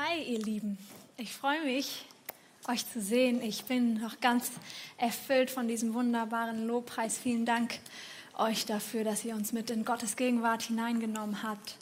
Hi, 0.00 0.22
ihr 0.22 0.38
Lieben. 0.38 0.78
Ich 1.16 1.34
freue 1.34 1.64
mich, 1.64 2.04
euch 2.68 2.88
zu 2.88 3.00
sehen. 3.00 3.42
Ich 3.42 3.64
bin 3.64 4.00
noch 4.00 4.20
ganz 4.20 4.48
erfüllt 4.96 5.50
von 5.50 5.66
diesem 5.66 5.92
wunderbaren 5.92 6.68
Lobpreis. 6.68 7.18
Vielen 7.18 7.44
Dank 7.44 7.80
euch 8.36 8.64
dafür, 8.64 9.02
dass 9.02 9.24
ihr 9.24 9.34
uns 9.34 9.52
mit 9.52 9.70
in 9.70 9.84
Gottes 9.84 10.14
Gegenwart 10.14 10.62
hineingenommen 10.62 11.42
habt. 11.42 11.78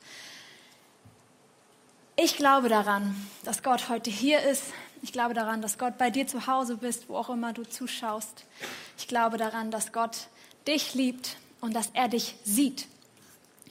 Ich 2.16 2.38
glaube 2.38 2.71
daran, 2.71 3.14
dass 3.44 3.63
Gott 3.63 3.90
heute 3.90 4.08
hier 4.08 4.40
ist. 4.40 4.62
Ich 5.03 5.12
glaube 5.12 5.35
daran, 5.35 5.60
dass 5.60 5.76
Gott 5.76 5.98
bei 5.98 6.08
dir 6.08 6.26
zu 6.26 6.46
Hause 6.46 6.78
bist, 6.78 7.10
wo 7.10 7.17
auch 7.17 7.28
immer 7.28 7.53
du 7.53 7.64
zuschaust. 7.64 8.46
Ich 8.96 9.08
glaube 9.08 9.37
daran, 9.37 9.71
dass 9.71 9.92
Gott 9.92 10.28
dich 10.67 10.94
liebt 10.94 11.37
und 11.60 11.76
dass 11.76 11.90
er 11.92 12.08
dich 12.08 12.37
sieht. 12.44 12.88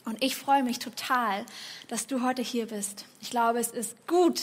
Und 0.06 0.22
ich 0.22 0.36
freue 0.36 0.62
mich 0.62 0.78
total, 0.78 1.44
dass 1.88 2.06
du 2.06 2.22
heute 2.22 2.40
hier 2.40 2.66
bist. 2.66 3.06
Ich 3.20 3.30
glaube, 3.30 3.58
es 3.58 3.68
ist 3.68 4.06
gut, 4.06 4.40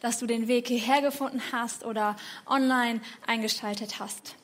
dass 0.00 0.18
du 0.18 0.26
den 0.26 0.48
Weg 0.48 0.66
hierher 0.66 1.00
gefunden 1.00 1.40
hast 1.52 1.84
oder 1.84 2.16
online 2.44 3.00
eingeschaltet 3.24 4.00
hast. 4.00 4.34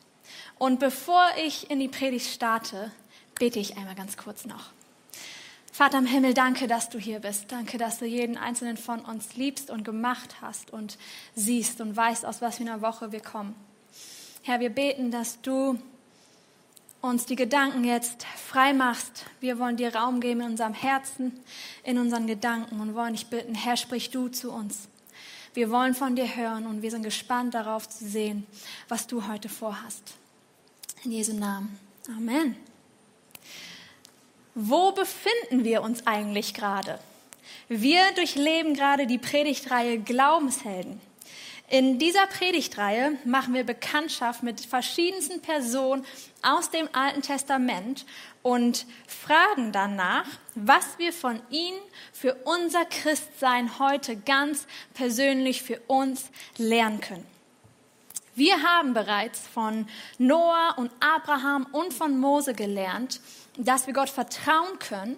Und 0.59 0.79
bevor 0.79 1.27
ich 1.45 1.69
in 1.69 1.81
die 1.81 1.89
Predigt 1.89 2.29
starte, 2.29 2.93
bete 3.41 3.59
ich 3.59 3.77
einmal 3.77 3.97
ganz 3.97 4.17
kurz 4.17 4.45
noch. 4.45 4.71
Vater 5.73 5.99
im 5.99 6.07
Himmel, 6.07 6.33
danke, 6.33 6.69
dass 6.69 6.91
du 6.91 6.99
hier 7.01 7.19
bist. 7.19 7.51
Danke, 7.51 7.77
dass 7.77 7.99
du 7.99 8.05
jeden 8.05 8.37
einzelnen 8.37 8.77
von 8.77 9.01
uns 9.01 9.35
liebst 9.35 9.69
und 9.69 9.83
gemacht 9.83 10.37
hast 10.43 10.73
und 10.73 10.97
siehst 11.35 11.81
und 11.81 11.97
weißt, 11.97 12.25
aus 12.25 12.41
was 12.41 12.59
für 12.59 12.63
einer 12.63 12.83
Woche 12.83 13.11
wir 13.11 13.21
kommen. 13.21 13.57
Herr, 14.43 14.61
wir 14.61 14.71
beten, 14.71 15.11
dass 15.11 15.41
du 15.41 15.81
uns 17.03 17.27
die 17.27 17.37
Gedanken 17.37 17.85
jetzt 17.85 18.25
frei 18.25 18.73
machst. 18.73 19.27
Wir 19.41 19.59
wollen 19.59 19.77
dir 19.77 19.95
Raum 19.95 20.21
geben 20.21 20.41
in 20.41 20.51
unserem 20.53 20.73
Herzen, 20.73 21.39
in 21.83 21.99
unseren 21.99 22.27
Gedanken 22.27 22.81
und 22.81 22.95
wollen 22.95 23.13
dich 23.13 23.27
bitten, 23.27 23.55
Herr, 23.55 23.77
sprich 23.77 24.11
du 24.11 24.29
zu 24.29 24.51
uns. 24.53 24.89
Wir 25.53 25.71
wollen 25.71 25.95
von 25.95 26.17
dir 26.17 26.37
hören 26.37 26.67
und 26.67 26.81
wir 26.81 26.91
sind 26.91 27.03
gespannt 27.03 27.55
darauf 27.55 27.89
zu 27.89 28.07
sehen, 28.07 28.47
was 28.89 29.07
du 29.07 29.27
heute 29.29 29.51
vorhast. 29.51 30.15
In 31.05 31.11
Jesu 31.11 31.35
Namen. 31.35 31.79
Amen. 32.09 32.57
Wo 34.55 34.93
befinden 34.93 35.65
wir 35.65 35.83
uns 35.83 36.07
eigentlich 36.07 36.55
gerade? 36.55 36.99
Wir 37.69 38.13
durchleben 38.15 38.75
gerade 38.75 39.07
die 39.07 39.19
Predigtreihe 39.19 39.99
Glaubenshelden. 39.99 41.01
In 41.69 41.99
dieser 41.99 42.27
Predigtreihe 42.27 43.17
machen 43.25 43.55
wir 43.55 43.65
Bekanntschaft 43.65 44.43
mit 44.43 44.61
verschiedensten 44.61 45.41
Personen 45.41 46.05
aus 46.43 46.71
dem 46.71 46.89
Alten 46.93 47.23
Testament 47.23 48.05
und 48.43 48.87
fragen 49.07 49.73
danach, 49.73 50.27
was 50.55 50.99
wir 50.99 51.13
von 51.13 51.41
ihnen 51.51 51.81
für 52.13 52.35
unser 52.45 52.85
Christsein 52.85 53.79
heute 53.79 54.17
ganz 54.17 54.67
persönlich 54.93 55.63
für 55.63 55.81
uns 55.87 56.31
lernen 56.59 57.01
können. 57.01 57.27
Wir 58.35 58.63
haben 58.63 58.95
bereits 58.95 59.47
von 59.47 59.87
Noah 60.19 60.75
und 60.77 60.91
Abraham 61.01 61.67
und 61.73 61.93
von 61.95 62.19
Mose 62.19 62.55
gelernt, 62.55 63.21
dass 63.57 63.87
wir 63.87 63.95
Gott 63.95 64.11
vertrauen 64.11 64.79
können 64.79 65.17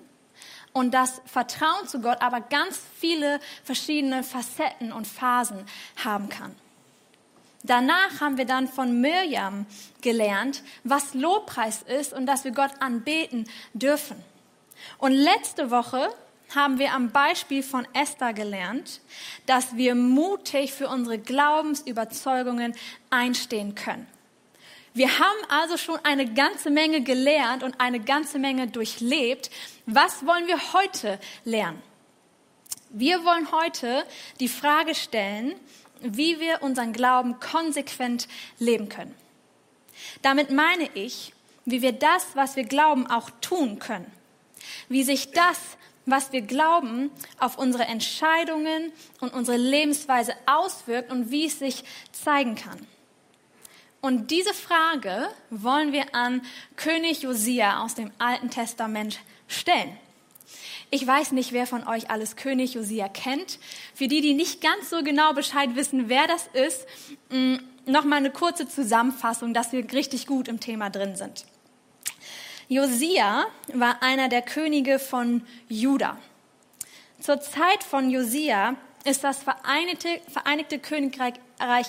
und 0.75 0.92
das 0.92 1.22
Vertrauen 1.25 1.89
zu 1.89 2.00
Gott 2.00 2.20
aber 2.20 2.41
ganz 2.41 2.78
viele 2.98 3.41
verschiedene 3.62 4.22
Facetten 4.22 4.92
und 4.92 5.06
Phasen 5.06 5.64
haben 6.05 6.28
kann. 6.28 6.55
Danach 7.62 8.20
haben 8.20 8.36
wir 8.36 8.44
dann 8.44 8.69
von 8.69 9.00
Mirjam 9.00 9.64
gelernt, 10.02 10.62
was 10.83 11.14
Lobpreis 11.14 11.80
ist 11.83 12.12
und 12.12 12.27
dass 12.27 12.45
wir 12.45 12.50
Gott 12.50 12.72
anbeten 12.80 13.48
dürfen. 13.72 14.22
Und 14.98 15.12
letzte 15.12 15.70
Woche 15.70 16.11
haben 16.55 16.78
wir 16.78 16.92
am 16.92 17.11
Beispiel 17.11 17.62
von 17.62 17.86
Esther 17.95 18.34
gelernt, 18.34 19.00
dass 19.47 19.77
wir 19.77 19.95
mutig 19.95 20.75
für 20.75 20.89
unsere 20.89 21.19
Glaubensüberzeugungen 21.19 22.75
einstehen 23.08 23.75
können. 23.75 24.06
Wir 24.97 25.19
haben 25.19 25.39
also 25.48 25.77
schon 25.77 25.98
eine 26.05 26.33
ganze 26.33 26.70
Menge 26.70 27.03
gelernt 27.03 27.64
und 27.64 27.80
eine 27.80 27.98
ganze 27.98 28.39
Menge 28.39 28.69
durchlebt. 28.69 29.51
Was 29.86 30.24
wollen 30.24 30.46
wir 30.46 30.73
heute 30.73 31.19
lernen? 31.45 31.83
Wir 32.91 33.24
wollen 33.24 33.51
heute 33.51 34.05
die 34.39 34.48
Frage 34.48 34.95
stellen, 34.95 35.57
wie 36.01 36.39
wir 36.39 36.63
unseren 36.63 36.92
Glauben 36.92 37.41
konsequent 37.41 38.29
leben 38.61 38.89
können. 38.89 39.14
Damit 40.23 40.52
meine 40.52 40.89
ich, 40.95 41.33
wie 41.64 41.83
wir 41.83 41.92
das, 41.92 42.29
was 42.35 42.55
wir 42.55 42.64
glauben, 42.64 43.08
auch 43.08 43.30
tun 43.40 43.80
können. 43.80 44.11
Wie 44.89 45.02
sich 45.02 45.33
das, 45.33 45.58
was 46.07 46.30
wir 46.30 46.42
glauben, 46.42 47.11
auf 47.40 47.58
unsere 47.58 47.85
Entscheidungen 47.85 48.92
und 49.20 49.33
unsere 49.33 49.57
Lebensweise 49.57 50.35
auswirkt 50.46 51.11
und 51.11 51.33
wie 51.33 51.46
es 51.46 51.58
sich 51.58 51.83
zeigen 52.13 52.55
kann. 52.55 52.86
Und 54.05 54.31
diese 54.31 54.53
Frage 54.53 55.31
wollen 55.48 55.95
wir 55.95 56.15
an 56.15 56.42
König 56.77 57.23
Josia 57.23 57.83
aus 57.83 57.95
dem 57.95 58.11
Alten 58.19 58.51
Testament 58.51 59.19
stellen. 59.48 59.97
Ich 60.91 61.07
weiß 61.07 61.33
nicht, 61.33 61.53
wer 61.55 61.67
von 61.67 61.89
euch 61.89 62.11
alles 62.11 62.37
König 62.37 62.75
Josia 62.75 63.09
kennt. 63.09 63.59
Für 63.95 64.07
die, 64.07 64.20
die 64.20 64.35
nicht 64.35 64.61
ganz 64.61 64.91
so 64.91 65.03
genau 65.03 65.33
Bescheid 65.33 65.75
wissen, 65.75 66.11
wer 66.11 66.27
das 66.27 66.48
ist, 66.53 66.87
mm, 67.31 67.55
noch 67.87 68.05
mal 68.05 68.17
eine 68.17 68.31
kurze 68.31 68.69
Zusammenfassung, 68.69 69.55
dass 69.55 69.73
wir 69.73 69.91
richtig 69.91 70.27
gut 70.27 70.48
im 70.48 70.61
Thema 70.61 70.91
drin 70.91 71.17
sind. 71.17 71.47
Josia 72.69 73.47
war 73.73 74.03
einer 74.03 74.29
der 74.29 74.43
Könige 74.43 74.98
von 74.98 75.47
Juda. 75.70 76.19
Zur 77.20 77.41
Zeit 77.41 77.83
von 77.83 78.11
Josia 78.11 78.77
ist 79.05 79.23
das 79.23 79.42
Vereinigte, 79.42 80.20
Vereinigte 80.29 80.79
Königreich 80.79 81.35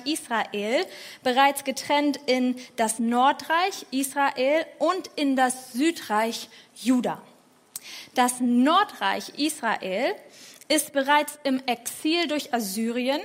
Israel 0.06 0.86
bereits 1.24 1.64
getrennt 1.64 2.20
in 2.26 2.56
das 2.76 3.00
Nordreich 3.00 3.86
Israel 3.92 4.66
und 4.80 5.10
in 5.16 5.36
das 5.36 5.74
Südreich 5.74 6.50
Juda. 6.76 7.22
Das 8.14 8.40
Nordreich 8.40 9.30
Israel 9.38 10.16
ist 10.68 10.94
bereits 10.94 11.40
im 11.44 11.62
Exil 11.66 12.28
durch 12.28 12.54
Assyrien 12.54 13.22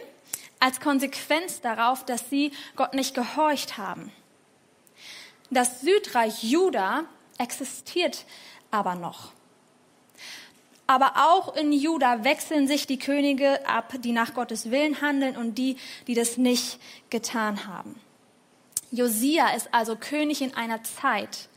als 0.60 0.80
Konsequenz 0.80 1.60
darauf, 1.60 2.04
dass 2.04 2.28
sie 2.28 2.52
Gott 2.76 2.94
nicht 2.94 3.14
gehorcht 3.14 3.78
haben. 3.78 4.12
Das 5.50 5.80
Südreich 5.80 6.44
Juda 6.44 7.06
existiert 7.38 8.24
aber 8.70 8.94
noch. 8.94 9.32
Aber 10.90 11.12
auch 11.14 11.54
in 11.54 11.70
Juda 11.70 12.24
wechseln 12.24 12.66
sich 12.66 12.84
die 12.84 12.98
Könige 12.98 13.64
ab, 13.64 13.94
die 14.00 14.10
nach 14.10 14.34
Gottes 14.34 14.72
Willen 14.72 15.00
handeln 15.00 15.36
und 15.36 15.54
die, 15.54 15.76
die 16.08 16.14
das 16.14 16.36
nicht 16.36 16.80
getan 17.10 17.68
haben. 17.68 17.94
Josia 18.90 19.50
ist 19.54 19.68
also 19.70 19.94
König 19.94 20.42
in 20.42 20.52
einer 20.54 20.82
Zeit, 20.82 21.48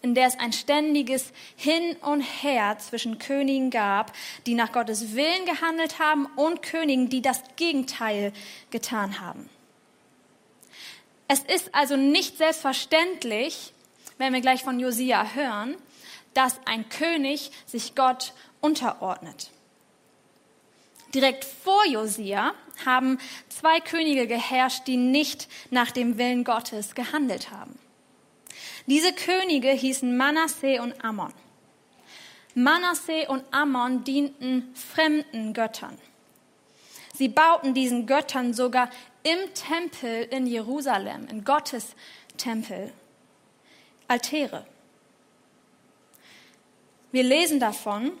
in 0.00 0.14
der 0.14 0.26
es 0.26 0.38
ein 0.38 0.54
ständiges 0.54 1.32
Hin 1.54 1.96
und 2.00 2.22
Her 2.22 2.78
zwischen 2.78 3.18
Königen 3.18 3.68
gab, 3.68 4.12
die 4.46 4.54
nach 4.54 4.72
Gottes 4.72 5.14
Willen 5.14 5.44
gehandelt 5.44 5.98
haben 5.98 6.24
und 6.36 6.62
Königen, 6.62 7.10
die 7.10 7.20
das 7.20 7.42
Gegenteil 7.56 8.32
getan 8.70 9.20
haben. 9.20 9.50
Es 11.28 11.40
ist 11.40 11.74
also 11.74 11.96
nicht 11.96 12.38
selbstverständlich, 12.38 13.74
wenn 14.16 14.32
wir 14.32 14.40
gleich 14.40 14.64
von 14.64 14.80
Josia 14.80 15.34
hören, 15.34 15.76
dass 16.32 16.60
ein 16.66 16.88
König 16.88 17.50
sich 17.66 17.94
Gott 17.94 18.32
unterordnet. 18.60 19.50
Direkt 21.14 21.44
vor 21.44 21.86
Josia 21.86 22.54
haben 22.84 23.18
zwei 23.48 23.80
Könige 23.80 24.26
geherrscht, 24.26 24.86
die 24.86 24.96
nicht 24.96 25.48
nach 25.70 25.90
dem 25.90 26.18
Willen 26.18 26.44
Gottes 26.44 26.94
gehandelt 26.94 27.50
haben. 27.50 27.78
Diese 28.86 29.12
Könige 29.12 29.70
hießen 29.70 30.16
Manasseh 30.16 30.78
und 30.78 31.02
Ammon. 31.04 31.32
Manasseh 32.54 33.26
und 33.26 33.44
Ammon 33.52 34.04
dienten 34.04 34.74
fremden 34.74 35.54
Göttern. 35.54 35.96
Sie 37.14 37.28
bauten 37.28 37.74
diesen 37.74 38.06
Göttern 38.06 38.54
sogar 38.54 38.90
im 39.22 39.52
Tempel 39.54 40.24
in 40.30 40.46
Jerusalem, 40.46 41.26
in 41.28 41.44
Gottes 41.44 41.94
Tempel, 42.36 42.92
Altäre. 44.06 44.66
Wir 47.10 47.22
lesen 47.24 47.60
davon, 47.60 48.12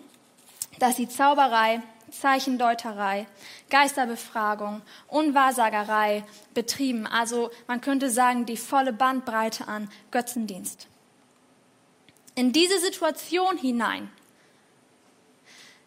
dass 0.78 0.96
sie 0.96 1.08
Zauberei, 1.08 1.82
Zeichendeuterei, 2.10 3.26
Geisterbefragung 3.70 4.82
und 5.08 5.34
Wahrsagerei 5.34 6.24
betrieben. 6.54 7.06
Also 7.06 7.50
man 7.66 7.80
könnte 7.80 8.10
sagen, 8.10 8.46
die 8.46 8.56
volle 8.56 8.92
Bandbreite 8.92 9.68
an 9.68 9.90
Götzendienst. 10.10 10.86
In 12.34 12.52
diese 12.52 12.78
Situation 12.78 13.58
hinein, 13.58 14.10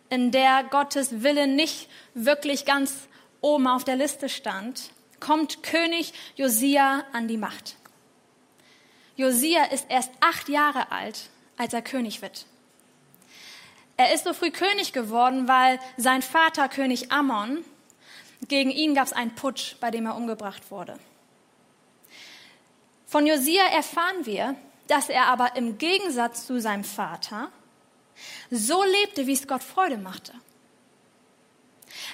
in 0.09 0.31
der 0.31 0.65
Gottes 0.65 1.23
Wille 1.23 1.47
nicht 1.47 1.89
wirklich 2.13 2.65
ganz 2.65 3.07
oben 3.39 3.67
auf 3.67 3.83
der 3.83 3.95
Liste 3.95 4.27
stand, 4.27 4.91
kommt 5.19 5.63
König 5.63 6.13
Josia 6.35 7.05
an 7.13 7.27
die 7.27 7.38
Macht. 7.38 7.77
Josia 9.15 9.65
ist 9.65 9.85
erst 9.88 10.11
acht 10.19 10.49
Jahre 10.49 10.91
alt, 10.91 11.29
als 11.57 11.73
er 11.73 11.81
König 11.81 12.21
wird. 12.21 12.45
Er 14.01 14.15
ist 14.15 14.24
so 14.24 14.33
früh 14.33 14.50
König 14.50 14.94
geworden, 14.94 15.48
weil 15.48 15.80
sein 15.95 16.24
Vater 16.24 16.68
König 16.69 17.12
Ammon 17.12 17.63
Gegen 18.48 18.71
ihn 18.71 18.95
gab 18.95 19.06
es 19.06 19.13
einen 19.13 19.36
Putsch, 19.36 19.75
bei 19.80 19.92
dem 19.92 20.07
er 20.07 20.15
umgebracht 20.15 20.71
wurde. 20.71 20.98
Von 23.06 23.27
Josia 23.27 23.63
erfahren 23.68 24.25
wir, 24.25 24.56
dass 24.88 25.07
er 25.07 25.27
aber 25.27 25.56
im 25.56 25.77
Gegensatz 25.77 26.48
zu 26.48 26.59
seinem 26.59 26.83
Vater 26.83 27.51
so 28.50 28.83
lebte, 28.83 29.27
wie 29.27 29.33
es 29.33 29.48
Gott 29.48 29.62
Freude 29.62 30.00
machte. 30.00 30.33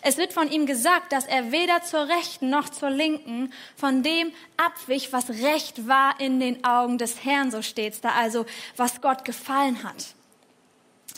Es 0.01 0.17
wird 0.17 0.33
von 0.33 0.51
ihm 0.51 0.65
gesagt, 0.65 1.13
dass 1.13 1.25
er 1.25 1.53
weder 1.53 1.83
zur 1.83 2.09
Rechten 2.09 2.49
noch 2.49 2.67
zur 2.67 2.89
Linken 2.89 3.53
von 3.77 4.03
dem 4.03 4.33
abwich, 4.57 5.13
was 5.13 5.29
recht 5.29 5.87
war 5.87 6.19
in 6.19 6.41
den 6.41 6.65
Augen 6.65 6.97
des 6.97 7.23
Herrn, 7.23 7.49
so 7.49 7.61
steht's 7.61 8.01
da, 8.01 8.09
also 8.09 8.45
was 8.75 8.99
Gott 8.99 9.23
gefallen 9.23 9.83
hat. 9.83 10.16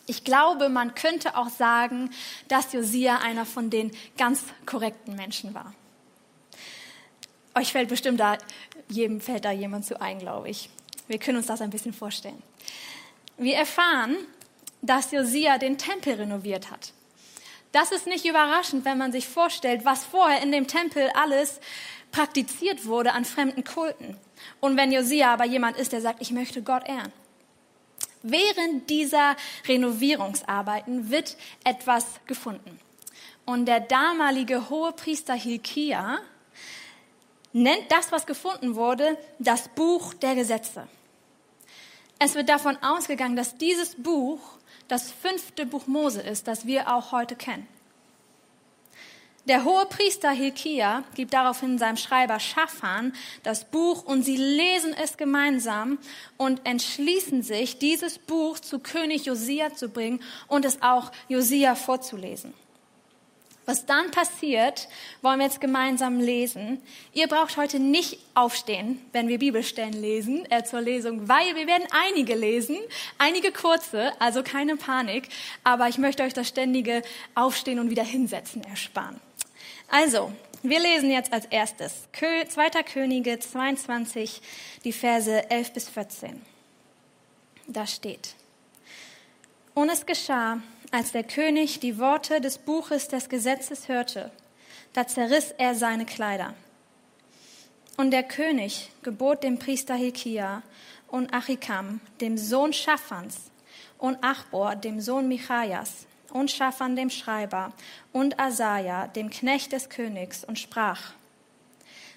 Ich 0.09 0.23
glaube, 0.23 0.69
man 0.69 0.95
könnte 0.95 1.37
auch 1.37 1.49
sagen, 1.49 2.09
dass 2.47 2.73
Josia 2.73 3.19
einer 3.19 3.45
von 3.45 3.69
den 3.69 3.91
ganz 4.17 4.41
korrekten 4.65 5.15
Menschen 5.15 5.53
war. 5.53 5.75
Euch 7.53 7.71
fällt 7.71 7.89
bestimmt 7.89 8.19
da, 8.19 8.39
jedem 8.87 9.21
fällt 9.21 9.45
da 9.45 9.51
jemand 9.51 9.85
zu 9.85 10.01
ein, 10.01 10.17
glaube 10.17 10.49
ich. 10.49 10.71
Wir 11.07 11.19
können 11.19 11.37
uns 11.37 11.45
das 11.45 11.61
ein 11.61 11.69
bisschen 11.69 11.93
vorstellen. 11.93 12.41
Wir 13.37 13.55
erfahren, 13.55 14.17
dass 14.81 15.11
Josia 15.11 15.59
den 15.59 15.77
Tempel 15.77 16.15
renoviert 16.15 16.71
hat. 16.71 16.91
Das 17.71 17.91
ist 17.91 18.07
nicht 18.07 18.25
überraschend, 18.25 18.85
wenn 18.85 18.97
man 18.97 19.11
sich 19.11 19.27
vorstellt, 19.27 19.85
was 19.85 20.05
vorher 20.05 20.41
in 20.41 20.51
dem 20.51 20.65
Tempel 20.65 21.07
alles 21.13 21.59
praktiziert 22.11 22.87
wurde 22.87 23.13
an 23.13 23.25
fremden 23.25 23.63
Kulten. 23.63 24.17
Und 24.59 24.75
wenn 24.75 24.91
Josia 24.91 25.31
aber 25.31 25.45
jemand 25.45 25.77
ist, 25.77 25.91
der 25.91 26.01
sagt, 26.01 26.19
ich 26.19 26.31
möchte 26.31 26.63
Gott 26.63 26.89
ehren. 26.89 27.13
Während 28.21 28.89
dieser 28.89 29.35
Renovierungsarbeiten 29.67 31.09
wird 31.09 31.37
etwas 31.63 32.05
gefunden. 32.27 32.79
Und 33.45 33.65
der 33.65 33.79
damalige 33.79 34.69
Hohepriester 34.69 35.33
Hilkia 35.33 36.19
nennt 37.53 37.91
das, 37.91 38.11
was 38.11 38.25
gefunden 38.25 38.75
wurde, 38.75 39.17
das 39.39 39.69
Buch 39.69 40.13
der 40.13 40.35
Gesetze. 40.35 40.87
Es 42.19 42.35
wird 42.35 42.49
davon 42.49 42.77
ausgegangen, 42.83 43.35
dass 43.37 43.57
dieses 43.57 43.95
Buch 43.95 44.39
das 44.89 45.11
fünfte 45.11 45.65
Buch 45.65 45.87
Mose 45.87 46.21
ist, 46.21 46.47
das 46.47 46.65
wir 46.65 46.93
auch 46.93 47.11
heute 47.11 47.35
kennen. 47.35 47.67
Der 49.49 49.63
hohe 49.63 49.87
Priester 49.87 50.29
Hilkia 50.29 51.03
gibt 51.15 51.33
daraufhin 51.33 51.79
seinem 51.79 51.97
Schreiber 51.97 52.39
Schafan 52.39 53.13
das 53.41 53.65
Buch 53.65 54.03
und 54.05 54.21
sie 54.21 54.37
lesen 54.37 54.95
es 55.01 55.17
gemeinsam 55.17 55.97
und 56.37 56.61
entschließen 56.67 57.41
sich, 57.41 57.79
dieses 57.79 58.19
Buch 58.19 58.59
zu 58.59 58.77
König 58.77 59.25
Josia 59.25 59.73
zu 59.73 59.89
bringen 59.89 60.21
und 60.47 60.65
es 60.65 60.83
auch 60.83 61.11
Josia 61.29 61.73
vorzulesen. 61.73 62.53
Was 63.65 63.87
dann 63.87 64.11
passiert, 64.11 64.87
wollen 65.23 65.39
wir 65.39 65.47
jetzt 65.47 65.61
gemeinsam 65.61 66.19
lesen. 66.19 66.79
Ihr 67.13 67.27
braucht 67.27 67.57
heute 67.57 67.79
nicht 67.79 68.19
aufstehen, 68.35 69.01
wenn 69.13 69.29
wir 69.29 69.39
Bibelstellen 69.39 69.93
lesen 69.93 70.45
äh, 70.51 70.63
zur 70.63 70.81
Lesung, 70.81 71.27
weil 71.27 71.55
wir 71.55 71.65
werden 71.65 71.87
einige 71.89 72.35
lesen, 72.35 72.77
einige 73.17 73.51
kurze, 73.51 74.11
also 74.19 74.43
keine 74.43 74.75
Panik. 74.75 75.27
Aber 75.63 75.87
ich 75.87 75.97
möchte 75.97 76.21
euch 76.21 76.33
das 76.33 76.47
ständige 76.47 77.01
Aufstehen 77.33 77.79
und 77.79 77.89
wieder 77.89 78.03
hinsetzen 78.03 78.63
ersparen. 78.63 79.19
Also, 79.89 80.31
wir 80.61 80.79
lesen 80.79 81.09
jetzt 81.09 81.33
als 81.33 81.45
erstes 81.45 82.07
2. 82.13 82.83
Könige 82.83 83.39
22, 83.39 84.41
die 84.83 84.93
Verse 84.93 85.49
11 85.49 85.73
bis 85.73 85.89
14. 85.89 86.41
Da 87.67 87.87
steht, 87.87 88.35
und 89.73 89.89
es 89.89 90.05
geschah, 90.05 90.61
als 90.91 91.11
der 91.11 91.23
König 91.23 91.79
die 91.79 91.97
Worte 91.97 92.41
des 92.41 92.57
Buches 92.57 93.07
des 93.07 93.29
Gesetzes 93.29 93.87
hörte, 93.87 94.31
da 94.93 95.07
zerriss 95.07 95.53
er 95.57 95.73
seine 95.73 96.05
Kleider. 96.05 96.53
Und 97.97 98.11
der 98.11 98.23
König 98.23 98.91
gebot 99.01 99.43
dem 99.43 99.57
Priester 99.57 99.95
Hilkia 99.95 100.61
und 101.07 101.33
Achikam, 101.33 101.99
dem 102.21 102.37
Sohn 102.37 102.73
Schaffans, 102.73 103.37
und 103.97 104.23
Achbor, 104.23 104.75
dem 104.75 105.01
Sohn 105.01 105.27
Michajas, 105.27 106.05
und 106.31 106.51
Schaffan, 106.51 106.95
dem 106.95 107.09
Schreiber, 107.09 107.73
und 108.11 108.39
Asaja, 108.39 109.07
dem 109.07 109.29
Knecht 109.29 109.71
des 109.71 109.89
Königs, 109.89 110.43
und 110.43 110.59
sprach, 110.59 111.13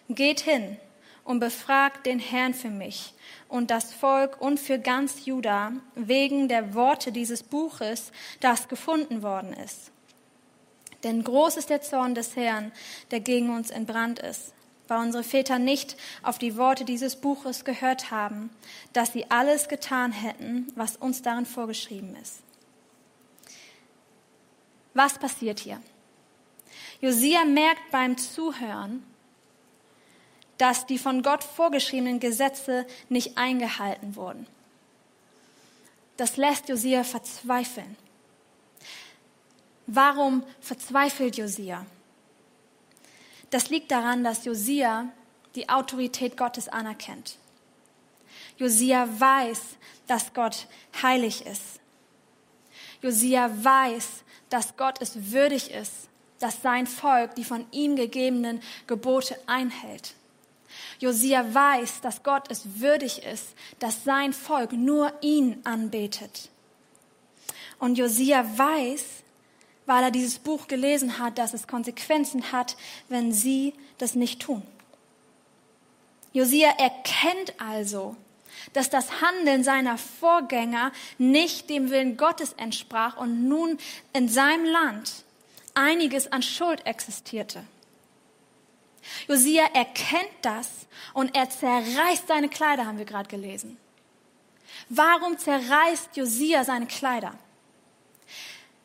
Geht 0.08 0.40
hin 0.40 0.76
und 1.24 1.40
befragt 1.40 2.06
den 2.06 2.18
Herrn 2.18 2.54
für 2.54 2.70
mich 2.70 3.14
und 3.48 3.70
das 3.70 3.92
Volk 3.92 4.40
und 4.40 4.58
für 4.58 4.78
ganz 4.78 5.24
Juda 5.26 5.72
wegen 5.94 6.48
der 6.48 6.74
Worte 6.74 7.12
dieses 7.12 7.42
Buches, 7.42 8.12
das 8.40 8.68
gefunden 8.68 9.22
worden 9.22 9.52
ist. 9.52 9.92
Denn 11.04 11.24
groß 11.24 11.56
ist 11.56 11.70
der 11.70 11.82
Zorn 11.82 12.14
des 12.14 12.36
Herrn, 12.36 12.72
der 13.10 13.20
gegen 13.20 13.50
uns 13.54 13.70
entbrannt 13.70 14.18
ist, 14.20 14.52
weil 14.88 14.98
unsere 14.98 15.24
Väter 15.24 15.58
nicht 15.58 15.96
auf 16.22 16.38
die 16.38 16.56
Worte 16.56 16.84
dieses 16.84 17.16
Buches 17.16 17.64
gehört 17.64 18.10
haben, 18.10 18.50
dass 18.92 19.12
sie 19.12 19.30
alles 19.30 19.68
getan 19.68 20.12
hätten, 20.12 20.68
was 20.76 20.96
uns 20.96 21.22
darin 21.22 21.46
vorgeschrieben 21.46 22.16
ist. 22.20 22.42
Was 24.94 25.18
passiert 25.18 25.60
hier? 25.60 25.80
Josia 27.00 27.44
merkt 27.44 27.90
beim 27.90 28.16
Zuhören, 28.16 29.04
dass 30.58 30.86
die 30.86 30.98
von 30.98 31.22
Gott 31.22 31.42
vorgeschriebenen 31.42 32.20
Gesetze 32.20 32.86
nicht 33.08 33.36
eingehalten 33.36 34.14
wurden. 34.14 34.46
Das 36.16 36.36
lässt 36.36 36.68
Josia 36.68 37.04
verzweifeln. 37.04 37.96
Warum 39.86 40.44
verzweifelt 40.60 41.36
Josia? 41.36 41.84
Das 43.50 43.68
liegt 43.70 43.90
daran, 43.90 44.22
dass 44.22 44.44
Josia 44.44 45.08
die 45.56 45.68
Autorität 45.68 46.36
Gottes 46.36 46.68
anerkennt. 46.68 47.36
Josia 48.56 49.08
weiß, 49.18 49.60
dass 50.06 50.32
Gott 50.32 50.66
heilig 51.02 51.44
ist. 51.44 51.81
Josia 53.02 53.50
weiß, 53.62 54.22
dass 54.48 54.76
Gott 54.76 55.00
es 55.00 55.32
würdig 55.32 55.70
ist, 55.72 55.92
dass 56.38 56.62
sein 56.62 56.86
Volk 56.86 57.34
die 57.34 57.44
von 57.44 57.66
ihm 57.70 57.96
gegebenen 57.96 58.60
Gebote 58.86 59.38
einhält. 59.46 60.14
Josia 60.98 61.52
weiß, 61.52 62.00
dass 62.00 62.22
Gott 62.22 62.50
es 62.50 62.80
würdig 62.80 63.22
ist, 63.24 63.54
dass 63.78 64.04
sein 64.04 64.32
Volk 64.32 64.72
nur 64.72 65.12
ihn 65.20 65.60
anbetet. 65.64 66.48
Und 67.78 67.98
Josia 67.98 68.46
weiß, 68.56 69.04
weil 69.86 70.04
er 70.04 70.10
dieses 70.12 70.38
Buch 70.38 70.68
gelesen 70.68 71.18
hat, 71.18 71.38
dass 71.38 71.54
es 71.54 71.66
Konsequenzen 71.66 72.52
hat, 72.52 72.76
wenn 73.08 73.32
sie 73.32 73.74
das 73.98 74.14
nicht 74.14 74.40
tun. 74.40 74.62
Josia 76.32 76.70
erkennt 76.78 77.54
also, 77.58 78.16
dass 78.72 78.90
das 78.90 79.20
Handeln 79.20 79.64
seiner 79.64 79.98
Vorgänger 79.98 80.92
nicht 81.18 81.70
dem 81.70 81.90
Willen 81.90 82.16
Gottes 82.16 82.54
entsprach 82.54 83.16
und 83.16 83.48
nun 83.48 83.78
in 84.12 84.28
seinem 84.28 84.64
Land 84.64 85.24
einiges 85.74 86.30
an 86.30 86.42
Schuld 86.42 86.86
existierte. 86.86 87.64
Josia 89.28 89.64
erkennt 89.74 90.30
das 90.42 90.68
und 91.12 91.34
er 91.34 91.50
zerreißt 91.50 92.28
seine 92.28 92.48
Kleider, 92.48 92.86
haben 92.86 92.98
wir 92.98 93.04
gerade 93.04 93.28
gelesen. 93.28 93.76
Warum 94.88 95.38
zerreißt 95.38 96.16
Josia 96.16 96.64
seine 96.64 96.86
Kleider? 96.86 97.34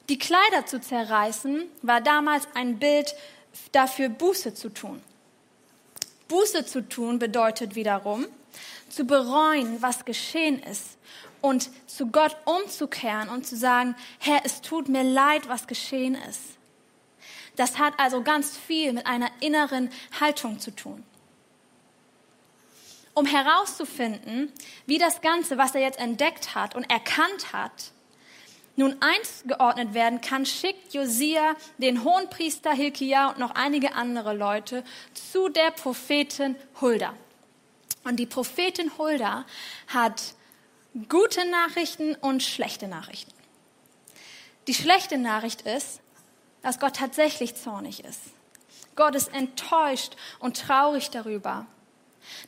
Die 0.09 0.17
Kleider 0.17 0.65
zu 0.65 0.79
zerreißen 0.79 1.63
war 1.81 2.01
damals 2.01 2.47
ein 2.53 2.79
Bild 2.79 3.13
dafür, 3.71 4.09
Buße 4.09 4.53
zu 4.53 4.69
tun. 4.69 5.01
Buße 6.27 6.65
zu 6.65 6.87
tun 6.87 7.19
bedeutet 7.19 7.75
wiederum, 7.75 8.25
zu 8.89 9.05
bereuen, 9.05 9.81
was 9.81 10.05
geschehen 10.05 10.61
ist 10.61 10.97
und 11.41 11.69
zu 11.87 12.07
Gott 12.07 12.35
umzukehren 12.45 13.29
und 13.29 13.45
zu 13.45 13.55
sagen, 13.55 13.95
Herr, 14.19 14.41
es 14.43 14.61
tut 14.61 14.89
mir 14.89 15.03
leid, 15.03 15.47
was 15.47 15.67
geschehen 15.67 16.15
ist. 16.29 16.41
Das 17.55 17.79
hat 17.79 17.93
also 17.97 18.21
ganz 18.21 18.57
viel 18.57 18.93
mit 18.93 19.05
einer 19.07 19.29
inneren 19.39 19.89
Haltung 20.19 20.59
zu 20.59 20.71
tun. 20.71 21.03
Um 23.13 23.25
herauszufinden, 23.25 24.51
wie 24.85 24.99
das 24.99 25.21
Ganze, 25.21 25.57
was 25.57 25.73
er 25.73 25.81
jetzt 25.81 25.99
entdeckt 25.99 26.53
hat 26.53 26.75
und 26.75 26.83
erkannt 26.83 27.51
hat, 27.51 27.91
nun 28.75 28.95
eingeordnet 28.99 29.95
werden 29.95 30.21
kann, 30.21 30.45
schickt 30.45 30.93
Josia 30.93 31.55
den 31.79 32.03
Hohenpriester 32.03 32.71
Hilkia 32.71 33.29
und 33.29 33.39
noch 33.39 33.55
einige 33.55 33.95
andere 33.95 34.35
Leute 34.35 34.83
zu 35.15 35.49
der 35.49 35.71
Prophetin 35.71 36.55
Hulda. 36.79 37.15
Und 38.07 38.15
die 38.15 38.25
Prophetin 38.25 38.97
Hulda 38.97 39.45
hat 39.87 40.33
gute 41.09 41.45
Nachrichten 41.49 42.15
und 42.15 42.41
schlechte 42.41 42.87
Nachrichten. 42.87 43.33
Die 44.67 44.73
schlechte 44.73 45.17
Nachricht 45.17 45.63
ist, 45.63 45.99
dass 46.61 46.79
Gott 46.79 46.95
tatsächlich 46.95 47.55
zornig 47.55 48.05
ist. 48.05 48.21
Gott 48.95 49.13
ist 49.13 49.33
enttäuscht 49.33 50.15
und 50.39 50.55
traurig 50.55 51.09
darüber, 51.09 51.65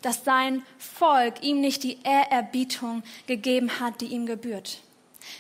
dass 0.02 0.24
sein 0.24 0.66
Volk 0.78 1.44
ihm 1.44 1.60
nicht 1.60 1.84
die 1.84 2.00
Ehrerbietung 2.04 3.04
gegeben 3.28 3.82
hat, 3.82 4.00
die 4.00 4.08
ihm 4.08 4.26
gebührt, 4.26 4.80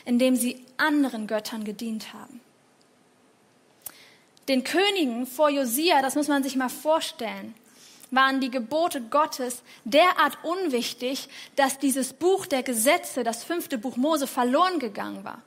indem 0.03 0.35
sie 0.35 0.65
anderen 0.75 1.27
Göttern 1.27 1.63
gedient 1.63 2.13
haben. 2.13 2.41
Den 4.49 4.65
Königen 4.65 5.25
vor 5.25 5.49
Josia, 5.49 6.01
das 6.01 6.15
muss 6.15 6.27
man 6.27 6.43
sich 6.43 6.57
mal 6.57 6.67
vorstellen, 6.67 7.55
waren 8.11 8.41
die 8.41 8.51
Gebote 8.51 9.01
Gottes 9.01 9.61
derart 9.85 10.37
unwichtig, 10.43 11.29
dass 11.55 11.77
dieses 11.77 12.13
Buch 12.13 12.45
der 12.45 12.63
Gesetze, 12.63 13.23
das 13.23 13.43
fünfte 13.43 13.77
Buch 13.77 13.97
Mose, 13.97 14.27
verloren 14.27 14.79
gegangen 14.79 15.23
war 15.23 15.41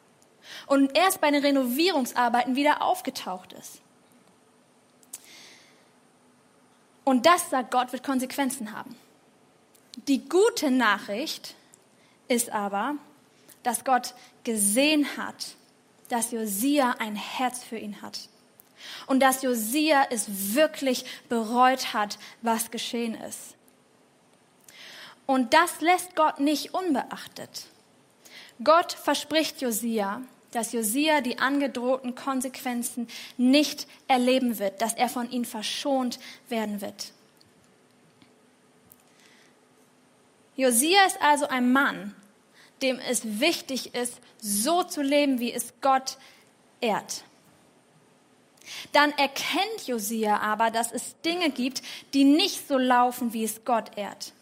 und 0.66 0.96
erst 0.96 1.20
bei 1.20 1.30
den 1.30 1.42
Renovierungsarbeiten 1.42 2.56
wieder 2.56 2.82
aufgetaucht 2.82 3.52
ist. 3.52 3.80
Und 7.04 7.26
das, 7.26 7.50
sagt 7.50 7.72
Gott, 7.72 7.92
wird 7.92 8.04
Konsequenzen 8.04 8.72
haben. 8.72 8.94
Die 10.08 10.28
gute 10.28 10.70
Nachricht 10.70 11.54
ist 12.28 12.50
aber, 12.50 12.94
dass 13.62 13.84
Gott 13.84 14.14
gesehen 14.44 15.06
hat, 15.16 15.56
dass 16.08 16.30
Josia 16.30 16.96
ein 16.98 17.16
Herz 17.16 17.64
für 17.64 17.76
ihn 17.76 18.02
hat. 18.02 18.28
Und 19.06 19.20
dass 19.20 19.42
Josia 19.42 20.06
es 20.10 20.54
wirklich 20.54 21.04
bereut 21.28 21.92
hat, 21.92 22.18
was 22.42 22.70
geschehen 22.70 23.14
ist. 23.14 23.54
Und 25.26 25.54
das 25.54 25.80
lässt 25.80 26.16
Gott 26.16 26.40
nicht 26.40 26.74
unbeachtet. 26.74 27.66
Gott 28.62 28.92
verspricht 28.92 29.60
Josia, 29.60 30.22
dass 30.50 30.72
Josia 30.72 31.20
die 31.20 31.38
angedrohten 31.38 32.14
Konsequenzen 32.14 33.08
nicht 33.36 33.86
erleben 34.08 34.58
wird, 34.58 34.82
dass 34.82 34.94
er 34.94 35.08
von 35.08 35.30
ihnen 35.30 35.44
verschont 35.44 36.18
werden 36.48 36.80
wird. 36.80 37.12
Josia 40.54 41.04
ist 41.06 41.20
also 41.22 41.48
ein 41.48 41.72
Mann, 41.72 42.14
dem 42.82 42.98
es 42.98 43.40
wichtig 43.40 43.94
ist, 43.94 44.18
so 44.38 44.82
zu 44.82 45.02
leben, 45.02 45.40
wie 45.40 45.52
es 45.52 45.72
Gott 45.80 46.18
ehrt. 46.80 47.24
Dann 48.92 49.12
erkennt 49.12 49.86
Josia 49.86 50.38
aber, 50.38 50.70
dass 50.70 50.90
es 50.92 51.20
Dinge 51.22 51.50
gibt, 51.50 51.82
die 52.14 52.24
nicht 52.24 52.66
so 52.66 52.78
laufen, 52.78 53.32
wie 53.32 53.44
es 53.44 53.64
Gott 53.64 53.96
ehrt. 53.96 54.32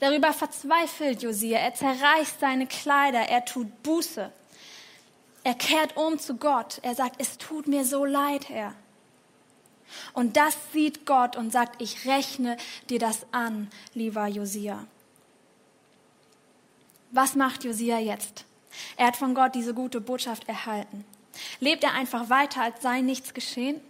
Darüber 0.00 0.32
verzweifelt 0.32 1.22
Josia, 1.22 1.58
er 1.58 1.74
zerreißt 1.74 2.40
seine 2.40 2.66
Kleider, 2.66 3.20
er 3.20 3.44
tut 3.44 3.82
Buße. 3.82 4.32
Er 5.44 5.54
kehrt 5.54 5.96
um 5.96 6.18
zu 6.18 6.36
Gott. 6.36 6.80
Er 6.82 6.94
sagt, 6.94 7.20
es 7.20 7.38
tut 7.38 7.68
mir 7.68 7.84
so 7.84 8.04
leid, 8.04 8.48
Herr. 8.48 8.74
Und 10.12 10.36
das 10.36 10.56
sieht 10.72 11.06
Gott 11.06 11.36
und 11.36 11.52
sagt, 11.52 11.80
ich 11.80 12.06
rechne 12.06 12.56
dir 12.90 12.98
das 12.98 13.26
an, 13.32 13.70
lieber 13.94 14.26
Josia. 14.26 14.84
Was 17.10 17.34
macht 17.34 17.64
Josia 17.64 17.98
jetzt? 17.98 18.44
Er 18.96 19.06
hat 19.06 19.16
von 19.16 19.34
Gott 19.34 19.54
diese 19.54 19.72
gute 19.72 20.00
Botschaft 20.00 20.46
erhalten. 20.46 21.04
Lebt 21.60 21.84
er 21.84 21.94
einfach 21.94 22.30
weiter, 22.30 22.62
als 22.62 22.82
sei 22.82 23.00
nichts 23.00 23.34
geschehen? 23.34 23.80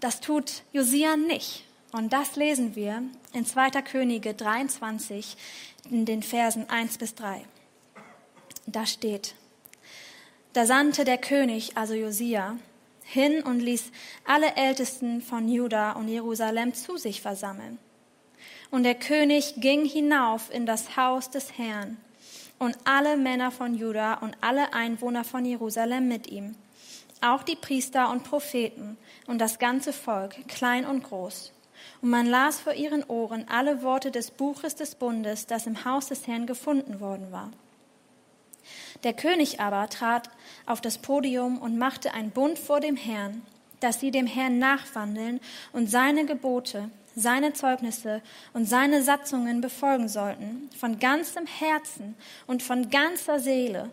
Das 0.00 0.20
tut 0.20 0.62
Josia 0.72 1.16
nicht. 1.16 1.64
Und 1.92 2.12
das 2.12 2.36
lesen 2.36 2.74
wir 2.74 3.02
in 3.32 3.44
2. 3.44 3.70
Könige 3.82 4.34
23 4.34 5.36
in 5.90 6.06
den 6.06 6.22
Versen 6.22 6.68
1 6.70 6.98
bis 6.98 7.14
3. 7.14 7.44
Da 8.66 8.86
steht, 8.86 9.34
da 10.52 10.66
sandte 10.66 11.04
der 11.04 11.18
König, 11.18 11.76
also 11.76 11.94
Josia, 11.94 12.56
hin 13.04 13.42
und 13.42 13.60
ließ 13.60 13.90
alle 14.24 14.54
Ältesten 14.56 15.20
von 15.20 15.48
Juda 15.48 15.92
und 15.92 16.08
Jerusalem 16.08 16.72
zu 16.72 16.96
sich 16.96 17.20
versammeln. 17.20 17.78
Und 18.70 18.84
der 18.84 18.94
König 18.94 19.54
ging 19.58 19.84
hinauf 19.84 20.52
in 20.52 20.64
das 20.64 20.96
Haus 20.96 21.30
des 21.30 21.58
Herrn 21.58 21.98
und 22.62 22.78
alle 22.84 23.16
Männer 23.16 23.50
von 23.50 23.74
Juda 23.74 24.14
und 24.14 24.36
alle 24.40 24.72
Einwohner 24.72 25.24
von 25.24 25.44
Jerusalem 25.44 26.06
mit 26.06 26.28
ihm, 26.28 26.54
auch 27.20 27.42
die 27.42 27.56
Priester 27.56 28.08
und 28.08 28.22
Propheten 28.22 28.96
und 29.26 29.40
das 29.40 29.58
ganze 29.58 29.92
Volk, 29.92 30.46
klein 30.46 30.86
und 30.86 31.02
groß. 31.02 31.52
Und 32.02 32.10
man 32.10 32.26
las 32.26 32.60
vor 32.60 32.74
ihren 32.74 33.02
Ohren 33.04 33.46
alle 33.48 33.82
Worte 33.82 34.12
des 34.12 34.30
Buches 34.30 34.76
des 34.76 34.94
Bundes, 34.94 35.46
das 35.46 35.66
im 35.66 35.84
Haus 35.84 36.06
des 36.06 36.28
Herrn 36.28 36.46
gefunden 36.46 37.00
worden 37.00 37.32
war. 37.32 37.50
Der 39.02 39.12
König 39.12 39.58
aber 39.58 39.88
trat 39.88 40.30
auf 40.64 40.80
das 40.80 40.98
Podium 40.98 41.58
und 41.58 41.78
machte 41.78 42.14
ein 42.14 42.30
Bund 42.30 42.60
vor 42.60 42.78
dem 42.78 42.94
Herrn, 42.94 43.42
dass 43.80 43.98
sie 43.98 44.12
dem 44.12 44.28
Herrn 44.28 44.60
nachwandeln 44.60 45.40
und 45.72 45.90
seine 45.90 46.26
Gebote, 46.26 46.90
seine 47.14 47.52
Zeugnisse 47.52 48.22
und 48.52 48.68
seine 48.68 49.02
Satzungen 49.02 49.60
befolgen 49.60 50.08
sollten, 50.08 50.70
von 50.78 50.98
ganzem 50.98 51.46
Herzen 51.46 52.14
und 52.46 52.62
von 52.62 52.90
ganzer 52.90 53.40
Seele, 53.40 53.90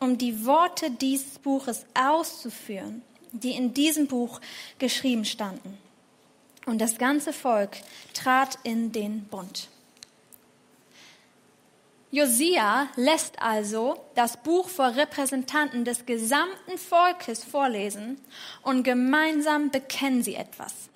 um 0.00 0.18
die 0.18 0.44
Worte 0.44 0.90
dieses 0.90 1.38
Buches 1.38 1.86
auszuführen, 1.94 3.02
die 3.32 3.52
in 3.52 3.74
diesem 3.74 4.06
Buch 4.06 4.40
geschrieben 4.78 5.24
standen. 5.24 5.78
Und 6.66 6.80
das 6.80 6.98
ganze 6.98 7.32
Volk 7.32 7.76
trat 8.12 8.58
in 8.64 8.92
den 8.92 9.24
Bund. 9.24 9.68
Josia 12.10 12.88
lässt 12.96 13.40
also 13.42 14.02
das 14.14 14.36
Buch 14.36 14.68
vor 14.68 14.96
Repräsentanten 14.96 15.84
des 15.84 16.06
gesamten 16.06 16.78
Volkes 16.78 17.44
vorlesen 17.44 18.18
und 18.62 18.84
gemeinsam 18.84 19.70
bekennen 19.70 20.22
sie 20.22 20.34
etwas. 20.34 20.88